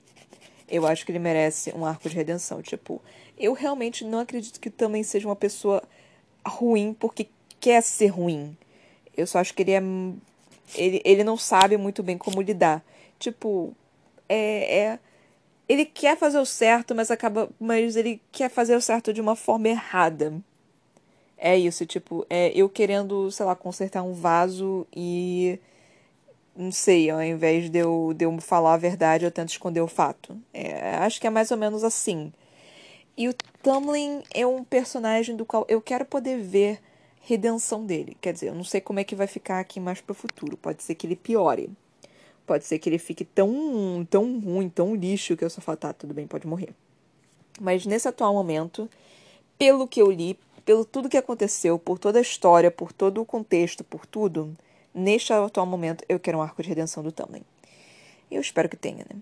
[0.68, 2.62] eu acho que ele merece um arco de redenção.
[2.62, 3.02] Tipo,
[3.38, 5.84] eu realmente não acredito que também seja uma pessoa
[6.45, 7.28] ruim porque
[7.60, 8.58] quer ser ruim.
[9.16, 9.82] Eu só acho que ele é.
[10.74, 12.84] Ele, ele não sabe muito bem como lidar.
[13.22, 13.76] Tipo,
[14.28, 14.99] é, é.
[15.69, 17.49] Ele quer fazer o certo, mas acaba.
[17.59, 20.34] Mas ele quer fazer o certo de uma forma errada.
[21.38, 25.59] É isso, tipo, é eu querendo, sei lá, consertar um vaso e.
[26.55, 29.88] Não sei, ao invés de eu, de eu falar a verdade, eu tento esconder o
[29.88, 30.38] fato.
[30.53, 32.34] É, acho que é mais ou menos assim.
[33.17, 36.80] E o Tamlin é um personagem do qual eu quero poder ver
[37.22, 38.17] redenção dele.
[38.22, 40.57] Quer dizer, eu não sei como é que vai ficar aqui mais pro futuro.
[40.57, 41.69] Pode ser que ele piore.
[42.45, 45.93] Pode ser que ele fique tão, tão ruim, tão lixo que eu só falo, tá,
[45.93, 46.73] tudo bem, pode morrer.
[47.59, 48.89] Mas nesse atual momento,
[49.57, 53.25] pelo que eu li, pelo tudo que aconteceu, por toda a história, por todo o
[53.25, 54.55] contexto, por tudo,
[54.93, 57.43] neste atual momento eu quero um arco de redenção do Tamlin.
[58.29, 59.21] Eu espero que tenha, né?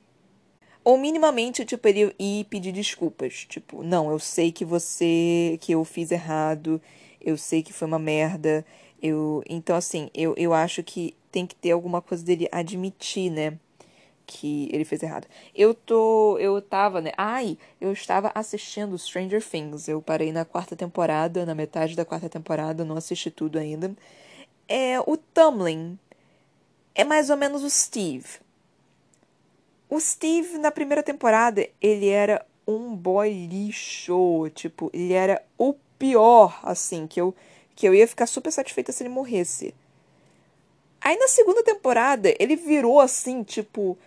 [0.83, 3.45] Ou minimamente, tipo, ele ir pedir desculpas.
[3.47, 5.57] Tipo, não, eu sei que você.
[5.61, 6.81] que eu fiz errado,
[7.19, 8.65] eu sei que foi uma merda.
[9.01, 9.43] Eu.
[9.49, 13.57] Então, assim, eu, eu acho que tem que ter alguma coisa dele admitir, né?
[14.31, 15.27] que ele fez errado.
[15.55, 16.37] Eu tô.
[16.37, 17.11] Eu tava, né?
[17.17, 19.87] Ai, eu estava assistindo Stranger Things.
[19.87, 23.95] Eu parei na quarta temporada, na metade da quarta temporada, não assisti tudo ainda.
[24.67, 25.97] É, o Tumblin
[26.93, 28.27] é mais ou menos o Steve.
[29.89, 34.47] O Steve, na primeira temporada, ele era um boy lixo.
[34.53, 37.33] Tipo, ele era o pior, assim, que eu,
[37.79, 39.73] que eu ia ficar super satisfeita se ele morresse.
[40.99, 43.97] Aí na segunda temporada, ele virou assim, tipo.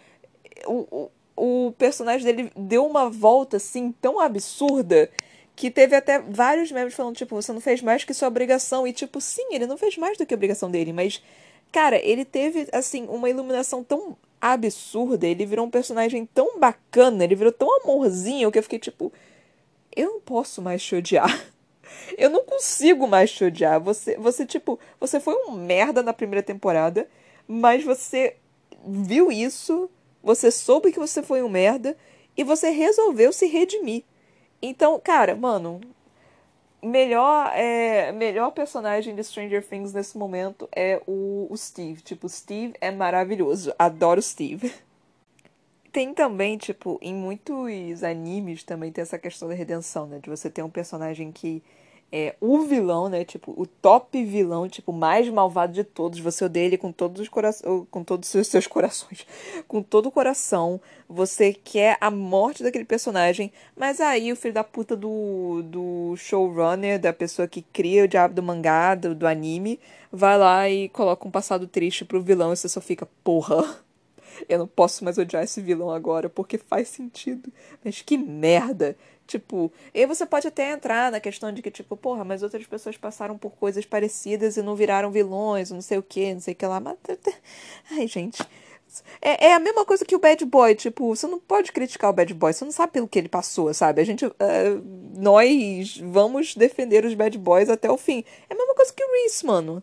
[0.66, 5.11] O, o, o personagem dele deu uma volta assim tão absurda
[5.57, 8.87] que teve até vários memes falando, tipo, você não fez mais que sua obrigação.
[8.87, 11.23] E, tipo, sim, ele não fez mais do que a obrigação dele, mas,
[11.73, 17.35] cara, ele teve, assim, uma iluminação tão absurda, ele virou um personagem tão bacana, ele
[17.35, 19.11] virou tão amorzinho que eu fiquei, tipo,
[19.97, 21.47] eu não posso mais te odiar.
[22.16, 23.80] Eu não consigo mais te odiar.
[23.80, 27.09] Você, você, tipo, você foi um merda na primeira temporada,
[27.47, 28.36] mas você
[28.84, 29.90] viu isso,
[30.22, 31.97] você soube que você foi um merda
[32.36, 34.05] e você resolveu se redimir.
[34.61, 35.80] Então, cara, mano,
[36.82, 42.03] melhor é melhor personagem de Stranger Things nesse momento é o, o Steve.
[42.03, 43.72] Tipo, Steve é maravilhoso.
[43.78, 44.72] Adoro Steve.
[45.93, 50.18] Tem também, tipo, em muitos animes também tem essa questão da redenção, né?
[50.20, 51.62] De você ter um personagem que
[52.12, 53.24] é o vilão, né?
[53.24, 56.20] Tipo, o top vilão, tipo, mais malvado de todos.
[56.20, 57.86] Você odeia ele com todos os corações.
[57.90, 59.26] Com todos os seus corações.
[59.66, 60.78] Com todo o coração.
[61.08, 63.50] Você quer a morte daquele personagem.
[63.74, 68.34] Mas aí o filho da puta do, do showrunner, da pessoa que cria o diabo
[68.34, 69.80] do mangá, do, do anime,
[70.12, 73.64] vai lá e coloca um passado triste pro vilão e você só fica, porra.
[74.48, 77.50] Eu não posso mais odiar esse vilão agora, porque faz sentido.
[77.82, 78.96] Mas que merda!
[79.27, 82.97] Tipo, e você pode até entrar na questão de que, tipo, porra, mas outras pessoas
[82.97, 86.57] passaram por coisas parecidas e não viraram vilões, não sei o que, não sei o
[86.57, 86.81] que lá.
[86.81, 86.97] Mas...
[87.93, 88.43] Ai, gente.
[89.23, 92.12] É, é a mesma coisa que o Bad Boy, tipo, você não pode criticar o
[92.12, 94.03] Bad Boy, você não sabe pelo que ele passou, sabe?
[94.03, 94.27] A gente.
[94.27, 94.33] Uh,
[95.16, 98.25] nós vamos defender os Bad Boys até o fim.
[98.51, 99.83] É a mesma coisa que o Reese, mano.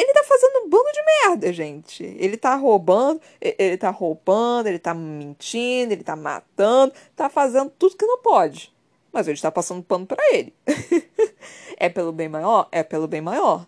[0.00, 2.02] Ele tá fazendo um bando de merda, gente.
[2.02, 7.98] Ele tá roubando, ele tá roubando, ele tá mentindo, ele tá matando, tá fazendo tudo
[7.98, 8.74] que não pode.
[9.12, 10.54] Mas ele está passando pano para ele.
[11.76, 12.66] é pelo bem maior?
[12.72, 13.66] É pelo bem maior.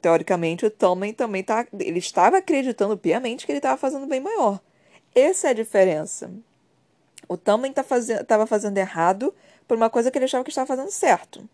[0.00, 1.66] Teoricamente, o Tommen também tá.
[1.78, 4.60] Ele estava acreditando piamente que ele estava fazendo bem maior.
[5.12, 6.30] Essa é a diferença.
[7.28, 9.34] O Tommen tá fazendo, tava fazendo errado
[9.66, 11.48] por uma coisa que ele achava que estava fazendo certo.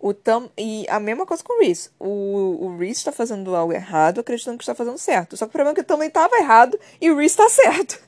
[0.00, 1.90] O Tam, e a mesma coisa com o Reese.
[1.98, 5.36] O, o Reese tá fazendo algo errado, acreditando que está fazendo certo.
[5.36, 8.00] Só que o problema é que o também tava errado e o Reese tá certo.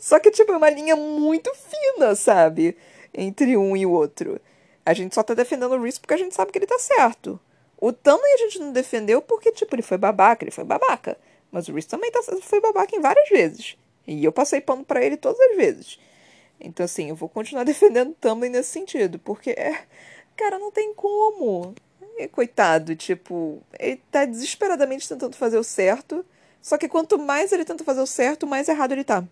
[0.00, 2.76] só que, tipo, é uma linha muito fina, sabe?
[3.14, 4.40] Entre um e o outro.
[4.84, 7.38] A gente só tá defendendo o Reese porque a gente sabe que ele tá certo.
[7.80, 11.16] O também a gente não defendeu porque, tipo, ele foi babaca, ele foi babaca.
[11.52, 13.76] Mas o Reese também tá, foi babaca em várias vezes.
[14.04, 15.98] E eu passei pano para ele todas as vezes.
[16.60, 19.84] Então, assim, eu vou continuar defendendo Tumblr nesse sentido, porque, é,
[20.36, 21.74] cara, não tem como.
[22.18, 26.24] E, coitado, tipo, ele tá desesperadamente tentando fazer o certo,
[26.60, 29.24] só que quanto mais ele tenta fazer o certo, mais errado ele tá.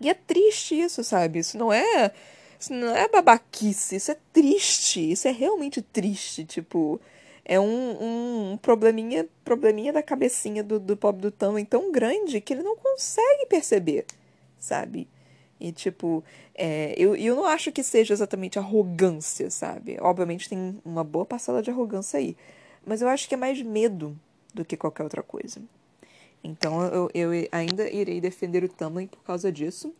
[0.00, 1.40] E é triste isso, sabe?
[1.40, 2.12] Isso não é.
[2.58, 5.12] Isso não é babaquice, isso é triste.
[5.12, 6.44] Isso é realmente triste.
[6.44, 7.00] Tipo,
[7.44, 12.52] é um, um probleminha, probleminha da cabecinha do, do pobre do Tumblr tão grande que
[12.52, 14.06] ele não consegue perceber,
[14.58, 15.08] sabe?
[15.60, 16.22] E, tipo,
[16.54, 19.96] é, eu, eu não acho que seja exatamente arrogância, sabe?
[20.00, 22.36] Obviamente tem uma boa parcela de arrogância aí.
[22.86, 24.18] Mas eu acho que é mais medo
[24.54, 25.60] do que qualquer outra coisa.
[26.42, 29.92] Então eu, eu ainda irei defender o Tumblr por causa disso.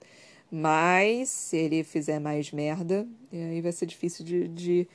[0.51, 4.89] Mas se ele fizer mais merda, aí vai ser difícil de, de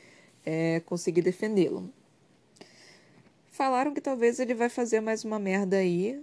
[0.45, 1.89] é, conseguir defendê-lo.
[3.51, 6.19] Falaram que talvez ele vai fazer mais uma merda aí,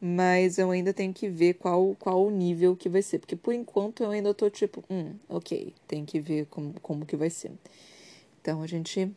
[0.00, 3.18] mas eu ainda tenho que ver qual, qual o nível que vai ser.
[3.18, 7.16] Porque por enquanto eu ainda tô tipo, hum, ok, tem que ver como, como que
[7.16, 7.52] vai ser.
[8.40, 9.10] Então a gente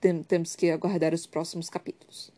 [0.00, 2.30] tem, temos que aguardar os próximos capítulos.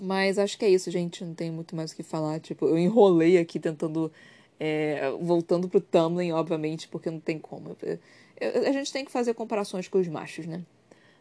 [0.00, 1.24] Mas acho que é isso, gente.
[1.24, 2.40] Não tem muito mais o que falar.
[2.40, 4.10] Tipo, eu enrolei aqui tentando.
[4.58, 7.76] É, voltando pro Tumblr, obviamente, porque não tem como.
[7.82, 7.98] Eu,
[8.40, 10.62] eu, a gente tem que fazer comparações com os machos, né?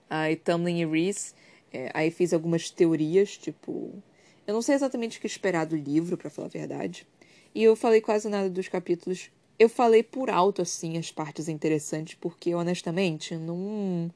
[0.10, 1.34] Aí Tumblr e Reese.
[1.74, 3.94] É, aí fiz algumas teorias, tipo
[4.52, 7.08] eu não sei exatamente o que esperar do livro, para falar a verdade.
[7.56, 9.32] E eu falei quase nada dos capítulos.
[9.58, 14.12] Eu falei por alto, assim, as partes interessantes, porque, honestamente, não.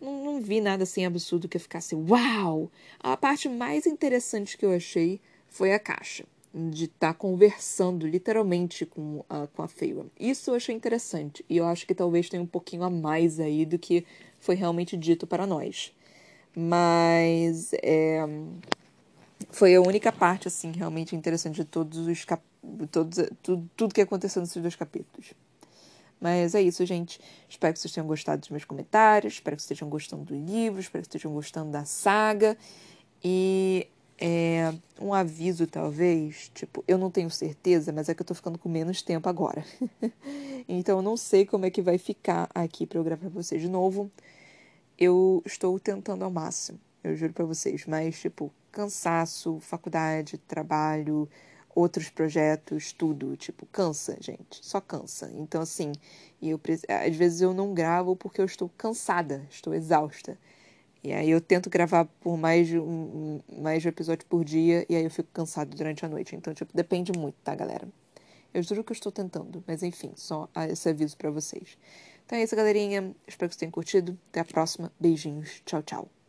[0.00, 2.70] Não, não vi nada assim absurdo que eu ficasse uau!
[2.98, 6.24] A parte mais interessante que eu achei foi a caixa.
[6.54, 10.10] De estar tá conversando literalmente com a, com a Feyre.
[10.18, 11.44] Isso eu achei interessante.
[11.50, 14.06] E eu acho que talvez tenha um pouquinho a mais aí do que
[14.38, 15.94] foi realmente dito para nós.
[16.56, 17.74] Mas.
[17.82, 18.24] É
[19.52, 22.42] foi a única parte, assim, realmente interessante de todos os cap...
[22.90, 25.32] todos, tudo, tudo que aconteceu nesses dois capítulos.
[26.20, 27.18] Mas é isso, gente.
[27.48, 29.34] Espero que vocês tenham gostado dos meus comentários.
[29.34, 30.78] Espero que vocês estejam gostando do livro.
[30.78, 32.56] Espero que vocês estejam gostando da saga.
[33.24, 33.88] E
[34.18, 36.50] é, um aviso, talvez.
[36.54, 39.64] Tipo, eu não tenho certeza, mas é que eu tô ficando com menos tempo agora.
[40.68, 43.62] então eu não sei como é que vai ficar aqui pra eu gravar pra vocês
[43.62, 44.10] de novo.
[44.98, 47.86] Eu estou tentando ao máximo, eu juro pra vocês.
[47.86, 51.28] Mas, tipo, cansaço, faculdade, trabalho
[51.74, 53.36] outros projetos, tudo.
[53.36, 54.64] Tipo, cansa, gente.
[54.64, 55.30] Só cansa.
[55.34, 55.92] Então, assim,
[56.42, 56.60] eu,
[57.06, 60.38] às vezes eu não gravo porque eu estou cansada, estou exausta.
[61.02, 64.84] E aí eu tento gravar por mais de um, mais de um episódio por dia
[64.88, 66.36] e aí eu fico cansado durante a noite.
[66.36, 67.88] Então, tipo, depende muito, tá, galera?
[68.52, 71.78] Eu juro que eu estou tentando, mas enfim, só esse aviso para vocês.
[72.26, 73.14] Então é isso, galerinha.
[73.26, 74.18] Espero que vocês tenham curtido.
[74.28, 74.92] Até a próxima.
[75.00, 75.62] Beijinhos.
[75.64, 76.19] Tchau, tchau.